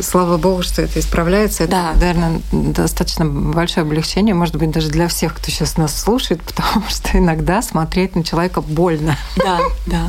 Слава 0.01 0.39
богу, 0.39 0.63
что 0.63 0.83
это 0.83 0.99
исправляется. 1.01 1.65
Это, 1.65 1.73
да. 1.73 1.93
наверное, 1.95 2.41
достаточно 2.51 3.25
большое 3.27 3.85
облегчение, 3.85 4.35
может 4.35 4.57
быть, 4.57 4.71
даже 4.71 4.89
для 4.89 5.09
всех, 5.09 5.35
кто 5.35 5.51
сейчас 5.51 5.77
нас 5.77 5.99
слушает, 5.99 6.43
потому 6.47 6.85
что 6.89 7.19
иногда 7.19 7.63
смотреть 7.63 8.17
на 8.17 8.25
человека 8.25 8.61
больно. 8.61 9.17
Да, 9.37 9.61
да. 9.87 10.09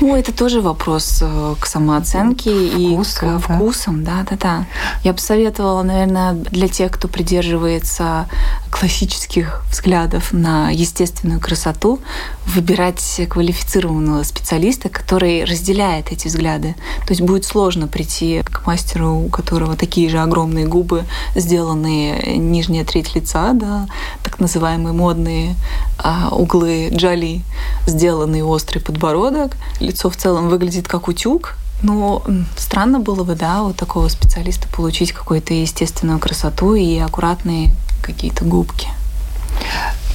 Ну, 0.00 0.14
это 0.14 0.32
тоже 0.32 0.60
вопрос 0.60 1.18
э, 1.22 1.54
к 1.58 1.66
самооценке 1.66 2.68
и 2.68 2.94
Вкусу, 2.94 3.18
к 3.18 3.22
да. 3.22 3.38
вкусам. 3.38 4.04
Да, 4.04 4.26
да, 4.28 4.36
да. 4.36 4.66
Я 5.02 5.12
бы 5.12 5.18
советовала, 5.18 5.82
наверное, 5.82 6.32
для 6.34 6.68
тех, 6.68 6.92
кто 6.92 7.08
придерживается 7.08 8.28
классических 8.70 9.62
взглядов 9.70 10.32
на 10.32 10.70
естественную 10.70 11.40
красоту, 11.40 12.00
выбирать 12.46 13.20
квалифицированного 13.28 14.22
специалиста, 14.22 14.88
который 14.88 15.44
разделяет 15.44 16.12
эти 16.12 16.28
взгляды. 16.28 16.74
То 17.06 17.12
есть 17.12 17.22
будет 17.22 17.44
сложно 17.44 17.88
прийти 17.88 18.42
к 18.42 18.66
мастеру, 18.66 19.05
у 19.06 19.28
которого 19.28 19.76
такие 19.76 20.08
же 20.08 20.18
огромные 20.18 20.66
губы, 20.66 21.04
сделанные 21.34 22.36
нижняя 22.36 22.84
треть 22.84 23.14
лица, 23.14 23.52
да, 23.52 23.86
так 24.22 24.40
называемые 24.40 24.92
модные 24.92 25.54
а, 25.98 26.28
углы 26.30 26.90
джали, 26.90 27.42
сделанный 27.86 28.42
острый 28.42 28.80
подбородок, 28.80 29.56
лицо 29.80 30.10
в 30.10 30.16
целом 30.16 30.48
выглядит 30.48 30.88
как 30.88 31.08
утюг, 31.08 31.56
но 31.82 32.22
странно 32.56 33.00
было 33.00 33.24
бы, 33.24 33.34
да, 33.34 33.62
у 33.62 33.72
такого 33.72 34.08
специалиста 34.08 34.68
получить 34.68 35.12
какую-то 35.12 35.54
естественную 35.54 36.18
красоту 36.18 36.74
и 36.74 36.98
аккуратные 36.98 37.74
какие-то 38.02 38.44
губки. 38.44 38.88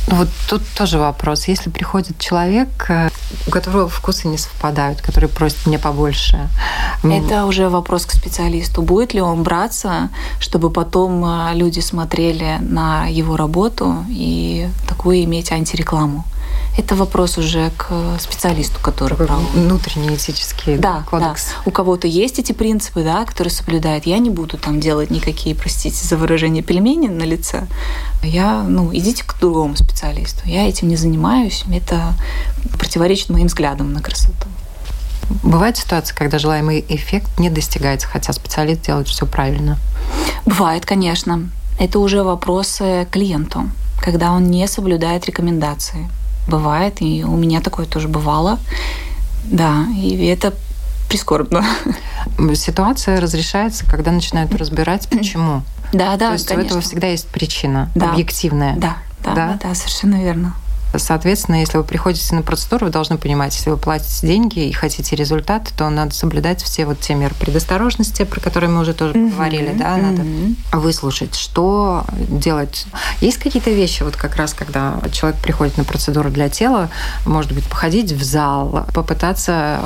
Вот 0.07 0.27
тут 0.49 0.61
тоже 0.77 0.97
вопрос. 0.97 1.47
Если 1.47 1.69
приходит 1.69 2.19
человек, 2.19 2.69
э, 2.89 3.09
у 3.47 3.51
которого 3.51 3.87
вкусы 3.87 4.27
не 4.27 4.37
совпадают, 4.37 5.01
который 5.01 5.29
просит 5.29 5.65
мне 5.67 5.79
побольше. 5.79 6.49
Это 7.03 7.45
уже 7.45 7.69
вопрос 7.69 8.05
к 8.05 8.11
специалисту. 8.11 8.81
Будет 8.81 9.13
ли 9.13 9.21
он 9.21 9.43
браться, 9.43 10.09
чтобы 10.39 10.69
потом 10.69 11.23
э, 11.23 11.55
люди 11.55 11.79
смотрели 11.81 12.57
на 12.61 13.05
его 13.07 13.37
работу 13.37 14.05
и 14.09 14.67
такую 14.87 15.23
иметь 15.23 15.51
антирекламу? 15.51 16.25
Это 16.77 16.95
вопрос 16.95 17.37
уже 17.37 17.69
к 17.77 18.17
специалисту, 18.19 18.79
который 18.81 19.17
Такой 19.17 19.35
внутренний 19.53 20.15
этический 20.15 20.77
да, 20.77 21.03
кодекс. 21.09 21.47
Да. 21.47 21.61
У 21.65 21.71
кого-то 21.71 22.07
есть 22.07 22.39
эти 22.39 22.53
принципы, 22.53 23.03
да, 23.03 23.25
которые 23.25 23.51
соблюдают. 23.51 24.05
Я 24.05 24.19
не 24.19 24.29
буду 24.29 24.57
там 24.57 24.79
делать 24.79 25.11
никакие, 25.11 25.53
простите 25.53 26.07
за 26.07 26.15
выражение, 26.15 26.63
пельмени 26.63 27.07
на 27.07 27.23
лице. 27.23 27.67
Я, 28.23 28.63
ну, 28.63 28.89
идите 28.95 29.23
к 29.23 29.35
другому 29.39 29.75
специалисту. 29.75 30.41
Я 30.45 30.67
этим 30.67 30.87
не 30.87 30.95
занимаюсь. 30.95 31.65
Это 31.73 32.13
противоречит 32.77 33.29
моим 33.29 33.47
взглядам 33.47 33.91
на 33.91 34.01
красоту. 34.01 34.47
Бывает 35.43 35.77
ситуация, 35.77 36.15
когда 36.15 36.39
желаемый 36.39 36.85
эффект 36.87 37.39
не 37.39 37.49
достигается, 37.49 38.07
хотя 38.07 38.33
специалист 38.33 38.81
делает 38.81 39.07
все 39.07 39.25
правильно? 39.25 39.77
Бывает, 40.45 40.85
конечно. 40.85 41.49
Это 41.79 41.99
уже 41.99 42.23
вопросы 42.23 43.07
клиенту, 43.11 43.69
когда 44.01 44.31
он 44.31 44.51
не 44.51 44.67
соблюдает 44.67 45.25
рекомендации. 45.25 46.09
Бывает, 46.47 47.01
и 47.01 47.23
у 47.23 47.35
меня 47.35 47.61
такое 47.61 47.85
тоже 47.85 48.07
бывало. 48.07 48.59
Да, 49.43 49.85
и 49.95 50.25
это 50.25 50.53
прискорбно. 51.09 51.65
Ситуация 52.55 53.19
разрешается, 53.19 53.85
когда 53.85 54.11
начинают 54.11 54.53
разбирать, 54.55 55.07
почему. 55.09 55.63
Да, 55.93 56.15
да, 56.15 56.27
То 56.27 56.33
есть 56.33 56.47
конечно. 56.47 56.63
у 56.63 56.65
этого 56.65 56.81
всегда 56.81 57.07
есть 57.07 57.27
причина 57.27 57.91
да. 57.95 58.11
объективная. 58.11 58.75
Да, 58.77 58.97
да, 59.23 59.35
да, 59.35 59.59
да, 59.61 59.75
совершенно 59.75 60.15
верно. 60.23 60.55
Соответственно, 60.95 61.61
если 61.61 61.77
вы 61.77 61.83
приходите 61.83 62.35
на 62.35 62.41
процедуру, 62.41 62.87
вы 62.87 62.91
должны 62.91 63.17
понимать, 63.17 63.55
если 63.55 63.69
вы 63.69 63.77
платите 63.77 64.27
деньги 64.27 64.67
и 64.67 64.71
хотите 64.71 65.15
результат, 65.15 65.71
то 65.77 65.89
надо 65.89 66.13
соблюдать 66.13 66.61
все 66.63 66.85
вот 66.85 66.99
те 66.99 67.15
меры 67.15 67.33
предосторожности, 67.39 68.23
про 68.23 68.39
которые 68.39 68.69
мы 68.69 68.81
уже 68.81 68.93
тоже 68.93 69.13
mm-hmm. 69.13 69.33
говорили, 69.33 69.73
да, 69.73 69.97
надо 69.97 70.21
mm-hmm. 70.23 70.55
выслушать, 70.73 71.35
что 71.35 72.05
делать. 72.11 72.85
Есть 73.21 73.37
какие-то 73.37 73.71
вещи, 73.71 74.03
вот 74.03 74.15
как 74.15 74.35
раз, 74.35 74.53
когда 74.53 74.99
человек 75.11 75.39
приходит 75.41 75.77
на 75.77 75.83
процедуру 75.83 76.29
для 76.29 76.49
тела, 76.49 76.89
может 77.25 77.53
быть, 77.53 77.65
походить 77.67 78.11
в 78.11 78.23
зал, 78.23 78.85
попытаться 78.93 79.79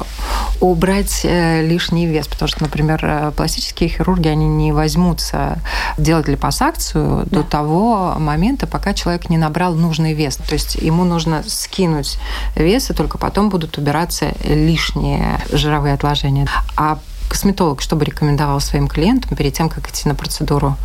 убрать 0.61 1.21
э, 1.23 1.65
лишний 1.65 2.07
вес, 2.07 2.27
потому 2.27 2.47
что, 2.47 2.63
например, 2.63 2.99
э, 3.03 3.31
пластические 3.35 3.89
хирурги, 3.89 4.27
они 4.27 4.47
не 4.47 4.71
возьмутся 4.71 5.59
делать 5.97 6.27
липосакцию 6.27 7.25
да. 7.25 7.37
до 7.37 7.43
того 7.43 8.15
момента, 8.17 8.67
пока 8.67 8.93
человек 8.93 9.29
не 9.29 9.37
набрал 9.37 9.75
нужный 9.75 10.13
вес. 10.13 10.37
То 10.37 10.53
есть 10.53 10.75
ему 10.75 10.94
нужно 11.03 11.43
скинуть 11.47 12.17
вес, 12.55 12.89
и 12.89 12.93
только 12.93 13.17
потом 13.17 13.49
будут 13.49 13.77
убираться 13.77 14.33
лишние 14.43 15.39
жировые 15.51 15.93
отложения. 15.93 16.47
А 16.77 16.99
косметолог 17.29 17.81
что 17.81 17.95
бы 17.95 18.05
рекомендовал 18.05 18.59
своим 18.59 18.87
клиентам 18.87 19.35
перед 19.35 19.53
тем, 19.53 19.69
как 19.69 19.89
идти 19.89 20.07
на 20.07 20.15
процедуру? 20.15 20.77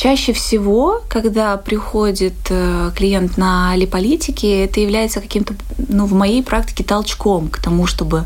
Чаще 0.00 0.32
всего, 0.32 1.02
когда 1.10 1.58
приходит 1.58 2.32
э, 2.48 2.90
клиент 2.96 3.36
на 3.36 3.76
липолитике, 3.76 4.64
это 4.64 4.80
является 4.80 5.20
каким-то, 5.20 5.52
ну, 5.76 6.06
в 6.06 6.14
моей 6.14 6.42
практике 6.42 6.84
толчком 6.84 7.48
к 7.48 7.58
тому, 7.58 7.86
чтобы, 7.86 8.24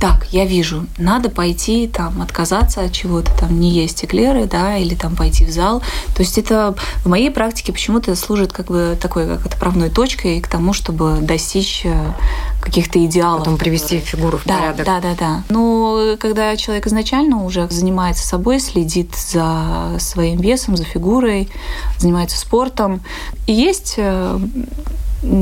так, 0.00 0.28
я 0.30 0.44
вижу, 0.44 0.86
надо 0.98 1.28
пойти 1.28 1.88
там 1.88 2.22
отказаться 2.22 2.82
от 2.82 2.92
чего-то, 2.92 3.32
там 3.40 3.58
не 3.58 3.72
есть 3.72 4.04
эклеры, 4.04 4.44
да, 4.44 4.76
или 4.76 4.94
там 4.94 5.16
пойти 5.16 5.44
в 5.44 5.50
зал. 5.50 5.82
То 6.14 6.22
есть 6.22 6.38
это 6.38 6.76
в 7.02 7.08
моей 7.08 7.32
практике 7.32 7.72
почему-то 7.72 8.14
служит 8.14 8.52
как 8.52 8.66
бы 8.66 8.96
такой 9.02 9.26
как 9.26 9.46
отправной 9.46 9.90
точкой 9.90 10.40
к 10.40 10.46
тому, 10.46 10.72
чтобы 10.72 11.18
достичь 11.22 11.80
э, 11.82 12.12
каких-то 12.60 13.04
идеалов. 13.04 13.40
Потом 13.40 13.58
привести 13.58 13.98
фигуру 13.98 14.38
в 14.38 14.44
да, 14.44 14.58
порядок. 14.58 14.86
Да, 14.86 15.00
да, 15.00 15.14
да. 15.18 15.42
Но 15.48 16.16
когда 16.18 16.56
человек 16.56 16.86
изначально 16.86 17.44
уже 17.44 17.68
занимается 17.68 18.26
собой, 18.26 18.60
следит 18.60 19.14
за 19.14 19.96
своим 19.98 20.40
весом, 20.40 20.76
за 20.76 20.84
фигурой, 20.84 21.48
занимается 21.98 22.38
спортом, 22.38 23.00
и 23.46 23.52
есть 23.52 23.94
э, 23.98 24.38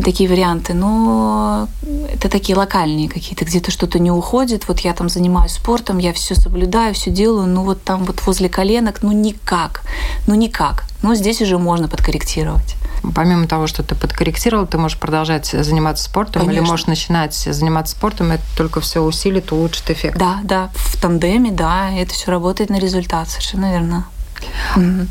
такие 0.05 0.29
варианты, 0.29 0.75
но 0.75 1.69
это 2.13 2.29
такие 2.29 2.57
локальные 2.57 3.09
какие-то, 3.09 3.45
где-то 3.45 3.71
что-то 3.71 3.99
не 3.99 4.11
уходит. 4.11 4.69
Вот 4.69 4.81
я 4.81 4.95
там 4.95 5.09
занимаюсь 5.09 5.53
спортом, 5.53 5.99
я 5.99 6.13
все 6.13 6.35
соблюдаю, 6.35 6.95
все 6.95 7.11
делаю, 7.11 7.47
ну 7.47 7.65
вот 7.65 7.83
там 7.83 8.05
вот 8.05 8.25
возле 8.27 8.49
коленок, 8.49 9.03
ну 9.03 9.13
никак, 9.13 9.83
ну 10.27 10.35
никак. 10.35 10.85
Но 11.03 11.15
здесь 11.15 11.43
уже 11.43 11.59
можно 11.59 11.89
подкорректировать 11.89 12.77
помимо 13.15 13.47
того, 13.47 13.67
что 13.67 13.83
ты 13.83 13.95
подкорректировал, 13.95 14.67
ты 14.67 14.79
можешь 14.79 14.99
продолжать 14.99 15.47
заниматься 15.47 16.05
спортом 16.05 16.43
Конечно. 16.43 16.61
или 16.61 16.71
можешь 16.71 16.87
начинать 16.87 17.35
заниматься 17.35 17.97
спортом, 17.97 18.33
это 18.33 18.43
только 18.57 18.81
все 18.81 19.03
усилит, 19.03 19.53
улучшит 19.53 19.91
эффект. 19.91 20.17
Да, 20.19 20.41
да, 20.43 20.71
в 20.75 20.97
тандеме, 21.01 21.51
да, 21.51 21.91
это 21.93 22.15
все 22.15 22.31
работает 22.31 22.71
на 22.71 22.79
результат, 22.79 23.29
совершенно 23.29 23.73
верно. 23.73 24.07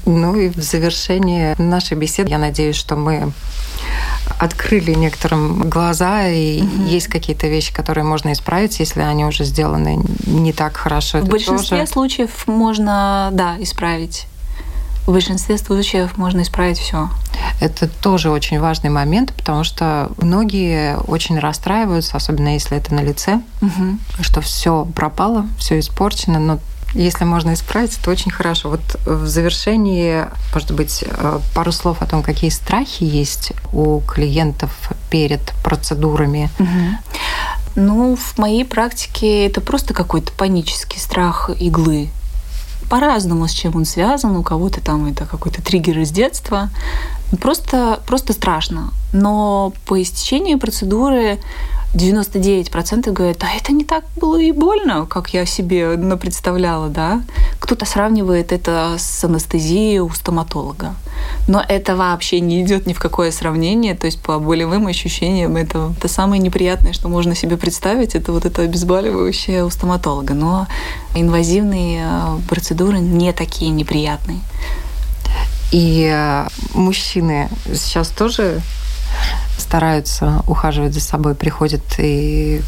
Ну 0.05 0.35
и 0.35 0.49
в 0.49 0.61
завершении 0.61 1.59
нашей 1.61 1.97
беседы 1.97 2.29
я 2.29 2.37
надеюсь, 2.37 2.75
что 2.75 2.95
мы 2.95 3.31
открыли 4.39 4.93
некоторым 4.93 5.69
глаза, 5.69 6.27
и 6.27 6.61
угу. 6.61 6.83
есть 6.83 7.07
какие-то 7.07 7.47
вещи, 7.47 7.73
которые 7.73 8.03
можно 8.03 8.31
исправить, 8.33 8.79
если 8.79 9.01
они 9.01 9.25
уже 9.25 9.43
сделаны 9.43 9.99
не 10.25 10.53
так 10.53 10.77
хорошо. 10.77 11.19
В 11.19 11.27
большинстве 11.27 11.79
тоже... 11.79 11.91
случаев 11.91 12.47
можно, 12.47 13.29
да, 13.31 13.55
исправить. 13.59 14.27
В 15.05 15.11
большинстве 15.11 15.57
случаев 15.57 16.17
можно 16.17 16.41
исправить 16.41 16.77
все. 16.77 17.09
Это 17.59 17.89
тоже 17.89 18.29
очень 18.29 18.59
важный 18.59 18.89
момент, 18.89 19.33
потому 19.33 19.63
что 19.63 20.11
многие 20.17 20.97
очень 20.97 21.37
расстраиваются, 21.39 22.15
особенно 22.15 22.53
если 22.53 22.77
это 22.77 22.93
на 22.93 23.01
лице, 23.01 23.41
угу. 23.61 23.97
что 24.21 24.41
все 24.41 24.87
пропало, 24.95 25.45
все 25.57 25.79
испорчено, 25.79 26.39
но 26.39 26.59
если 26.93 27.25
можно 27.25 27.53
исправить, 27.53 27.97
это 27.99 28.11
очень 28.11 28.31
хорошо. 28.31 28.69
Вот 28.69 28.81
в 29.05 29.27
завершении, 29.27 30.25
может 30.53 30.71
быть, 30.71 31.03
э, 31.05 31.39
пару 31.55 31.71
слов 31.71 32.01
о 32.01 32.05
том, 32.05 32.21
какие 32.23 32.49
страхи 32.49 33.03
есть 33.03 33.53
у 33.71 34.01
клиентов 34.01 34.71
перед 35.09 35.41
процедурами. 35.63 36.49
Угу. 36.59 36.67
Ну, 37.75 38.15
в 38.15 38.37
моей 38.37 38.65
практике 38.65 39.47
это 39.47 39.59
просто 39.59 39.93
какой-то 39.93 40.31
панический 40.33 40.99
страх 40.99 41.49
иглы. 41.59 42.09
По-разному, 42.89 43.47
с 43.47 43.51
чем 43.51 43.75
он 43.75 43.85
связан. 43.85 44.35
У 44.35 44.43
кого-то 44.43 44.79
там 44.79 45.07
это 45.07 45.25
какой-то 45.25 45.63
триггер 45.63 45.97
из 45.99 46.11
детства. 46.11 46.69
Просто, 47.41 48.01
просто 48.05 48.33
страшно. 48.33 48.91
Но 49.13 49.73
по 49.87 49.99
истечении 49.99 50.55
процедуры 50.55 51.39
99% 51.93 53.11
говорят, 53.11 53.37
да 53.37 53.47
это 53.53 53.71
не 53.71 53.85
так 53.85 54.03
было 54.15 54.39
и 54.39 54.51
больно, 54.51 55.05
как 55.05 55.33
я 55.33 55.45
себе 55.45 55.95
представляла, 56.17 56.89
да. 56.89 57.21
Кто-то 57.59 57.85
сравнивает 57.85 58.51
это 58.51 58.95
с 58.97 59.23
анестезией 59.23 59.99
у 59.99 60.09
стоматолога. 60.09 60.95
Но 61.47 61.63
это 61.67 61.95
вообще 61.95 62.39
не 62.39 62.63
идет 62.63 62.87
ни 62.87 62.93
в 62.93 62.99
какое 62.99 63.31
сравнение. 63.31 63.95
То 63.95 64.07
есть 64.07 64.19
по 64.21 64.39
болевым 64.39 64.87
ощущениям 64.87 65.55
это, 65.55 65.93
это 65.95 66.07
самое 66.07 66.41
неприятное, 66.41 66.93
что 66.93 67.09
можно 67.09 67.35
себе 67.35 67.57
представить, 67.57 68.15
это 68.15 68.31
вот 68.31 68.45
это 68.45 68.63
обезболивающее 68.63 69.63
у 69.63 69.69
стоматолога. 69.69 70.33
Но 70.33 70.67
инвазивные 71.15 72.07
э, 72.07 72.39
процедуры 72.49 72.99
не 72.99 73.31
такие 73.33 73.69
неприятные. 73.69 74.39
И 75.71 76.09
э, 76.11 76.47
мужчины 76.73 77.49
сейчас 77.73 78.09
тоже 78.09 78.61
стараются 79.57 80.43
ухаживать 80.47 80.93
за 80.93 81.01
собой, 81.01 81.35
приходят 81.35 81.81
и 81.97 82.61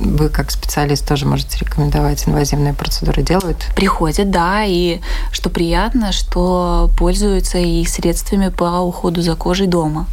вы 0.00 0.28
как 0.28 0.50
специалист 0.50 1.06
тоже 1.06 1.26
можете 1.26 1.58
рекомендовать 1.58 2.26
инвазивные 2.28 2.72
процедуры 2.74 3.22
делают? 3.22 3.66
Приходят, 3.74 4.30
да, 4.30 4.64
и 4.64 5.00
что 5.30 5.50
приятно, 5.50 6.12
что 6.12 6.90
пользуются 6.96 7.58
и 7.58 7.84
средствами 7.84 8.48
по 8.48 8.80
уходу 8.80 9.22
за 9.22 9.34
кожей 9.34 9.66
дома. 9.66 10.06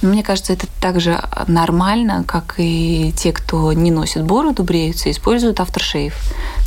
Мне 0.00 0.22
кажется, 0.22 0.52
это 0.52 0.66
также 0.80 1.20
нормально, 1.48 2.22
как 2.24 2.54
и 2.58 3.12
те, 3.16 3.32
кто 3.32 3.72
не 3.72 3.90
носит 3.90 4.24
бороду, 4.24 4.62
бреются, 4.62 5.10
используют 5.10 5.58
авторшейв. 5.58 6.14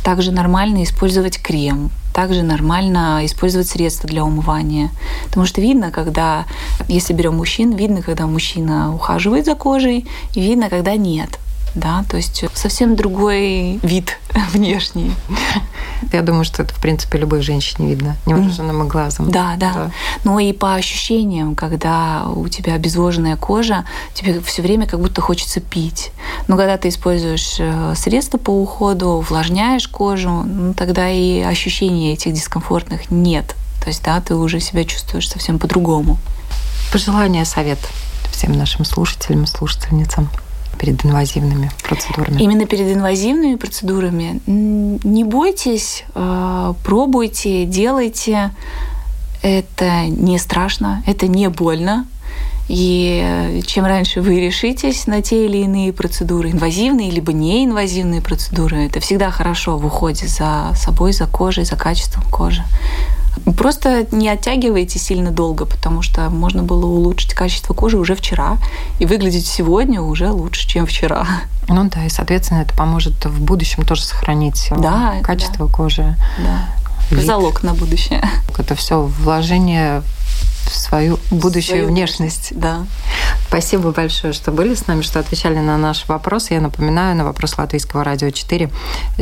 Также 0.04 0.32
нормально 0.32 0.84
использовать 0.84 1.40
крем, 1.40 1.90
также 2.12 2.42
нормально 2.42 3.20
использовать 3.24 3.68
средства 3.68 4.06
для 4.06 4.22
умывания. 4.22 4.90
Потому 5.28 5.46
что 5.46 5.62
видно, 5.62 5.90
когда, 5.90 6.44
если 6.88 7.14
берем 7.14 7.36
мужчин, 7.36 7.72
видно, 7.72 8.02
когда 8.02 8.26
мужчина 8.26 8.94
ухаживает 8.94 9.46
за 9.46 9.54
кожей, 9.54 10.06
и 10.34 10.40
видно, 10.40 10.68
когда 10.68 10.96
нет 10.96 11.38
да, 11.74 12.04
то 12.08 12.16
есть 12.16 12.44
совсем 12.54 12.96
другой 12.96 13.78
вид 13.82 14.18
внешний. 14.52 15.12
Я 16.12 16.22
думаю, 16.22 16.44
что 16.44 16.62
это, 16.62 16.74
в 16.74 16.80
принципе, 16.80 17.18
любой 17.18 17.42
женщине 17.42 17.88
видно, 17.88 18.16
невооруженным 18.26 18.86
глазом. 18.88 19.30
Да, 19.30 19.54
да, 19.56 19.72
да. 19.72 19.90
Но 20.24 20.38
и 20.38 20.52
по 20.52 20.74
ощущениям, 20.74 21.54
когда 21.54 22.26
у 22.28 22.48
тебя 22.48 22.74
обезвоженная 22.74 23.36
кожа, 23.36 23.84
тебе 24.14 24.40
все 24.40 24.62
время 24.62 24.86
как 24.86 25.00
будто 25.00 25.20
хочется 25.20 25.60
пить. 25.60 26.12
Но 26.48 26.56
когда 26.56 26.76
ты 26.76 26.88
используешь 26.88 27.56
э, 27.58 27.94
средства 27.96 28.38
по 28.38 28.50
уходу, 28.50 29.08
увлажняешь 29.08 29.88
кожу, 29.88 30.30
ну, 30.30 30.74
тогда 30.74 31.08
и 31.08 31.40
ощущений 31.40 32.12
этих 32.12 32.32
дискомфортных 32.32 33.10
нет. 33.10 33.54
То 33.82 33.88
есть, 33.88 34.02
да, 34.04 34.20
ты 34.20 34.34
уже 34.34 34.60
себя 34.60 34.84
чувствуешь 34.84 35.28
совсем 35.28 35.58
по-другому. 35.58 36.18
Пожелание, 36.92 37.44
совет 37.44 37.78
всем 38.30 38.52
нашим 38.52 38.84
слушателям 38.84 39.44
и 39.44 39.46
слушательницам 39.46 40.28
перед 40.78 41.04
инвазивными 41.04 41.70
процедурами? 41.82 42.40
Именно 42.40 42.66
перед 42.66 42.94
инвазивными 42.94 43.56
процедурами 43.56 44.40
не 44.46 45.24
бойтесь, 45.24 46.04
э, 46.14 46.74
пробуйте, 46.84 47.64
делайте. 47.64 48.50
Это 49.42 50.06
не 50.06 50.38
страшно, 50.38 51.02
это 51.06 51.26
не 51.26 51.48
больно. 51.48 52.06
И 52.68 53.60
чем 53.66 53.84
раньше 53.84 54.20
вы 54.20 54.40
решитесь 54.40 55.06
на 55.06 55.20
те 55.20 55.46
или 55.46 55.58
иные 55.58 55.92
процедуры, 55.92 56.50
инвазивные 56.50 57.10
либо 57.10 57.32
неинвазивные 57.32 58.22
процедуры, 58.22 58.86
это 58.86 59.00
всегда 59.00 59.30
хорошо 59.30 59.76
в 59.76 59.84
уходе 59.84 60.26
за 60.26 60.72
собой, 60.76 61.12
за 61.12 61.26
кожей, 61.26 61.64
за 61.64 61.76
качеством 61.76 62.22
кожи. 62.30 62.62
Просто 63.56 64.06
не 64.12 64.28
оттягивайте 64.28 64.98
сильно 64.98 65.30
долго, 65.30 65.66
потому 65.66 66.02
что 66.02 66.28
можно 66.30 66.62
было 66.62 66.86
улучшить 66.86 67.34
качество 67.34 67.74
кожи 67.74 67.96
уже 67.96 68.14
вчера 68.14 68.58
и 68.98 69.06
выглядеть 69.06 69.46
сегодня 69.46 70.00
уже 70.00 70.30
лучше, 70.30 70.68
чем 70.68 70.86
вчера. 70.86 71.26
Ну 71.68 71.88
да, 71.88 72.04
и, 72.04 72.08
соответственно, 72.08 72.60
это 72.60 72.74
поможет 72.76 73.24
в 73.24 73.42
будущем 73.42 73.84
тоже 73.84 74.02
сохранить 74.02 74.68
э, 74.70 74.76
да, 74.78 75.14
качество 75.22 75.66
да. 75.66 75.72
кожи. 75.72 76.16
Да. 76.38 76.68
Вид. 77.10 77.26
Залог 77.26 77.62
на 77.62 77.74
будущее. 77.74 78.22
Это 78.58 78.74
все 78.74 79.02
вложение 79.02 80.02
свою 80.92 81.18
будущую 81.30 81.78
свою 81.78 81.88
внешность. 81.88 82.48
Да. 82.52 82.86
Спасибо 83.48 83.92
большое, 83.92 84.32
что 84.32 84.50
были 84.50 84.74
с 84.74 84.86
нами, 84.86 85.02
что 85.02 85.20
отвечали 85.20 85.58
на 85.58 85.76
наши 85.76 86.06
вопросы. 86.06 86.54
Я 86.54 86.60
напоминаю, 86.60 87.14
на 87.16 87.24
вопрос 87.24 87.58
Латвийского 87.58 88.04
радио 88.04 88.30
4 88.30 88.70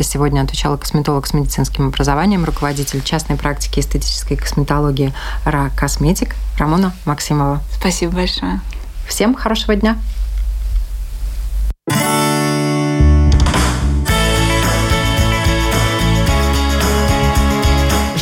сегодня 0.03 0.43
отвечала 0.43 0.77
косметолог 0.77 1.27
с 1.27 1.35
медицинским 1.35 1.89
образованием, 1.89 2.45
руководитель 2.45 3.03
частной 3.03 3.37
практики 3.37 3.81
эстетической 3.81 4.37
косметологии 4.37 5.13
РА 5.45 5.71
Косметик 5.77 6.37
Рамона 6.59 6.93
Максимова. 7.05 7.63
Спасибо 7.77 8.13
большое. 8.13 8.61
Всем 9.09 9.35
хорошего 9.35 9.75
дня. 9.75 9.99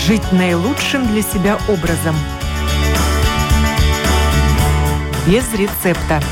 Жить 0.07 0.33
наилучшим 0.33 1.07
для 1.07 1.21
себя 1.21 1.59
образом– 1.69 2.17
без 5.29 5.45
рецепта. 5.53 6.23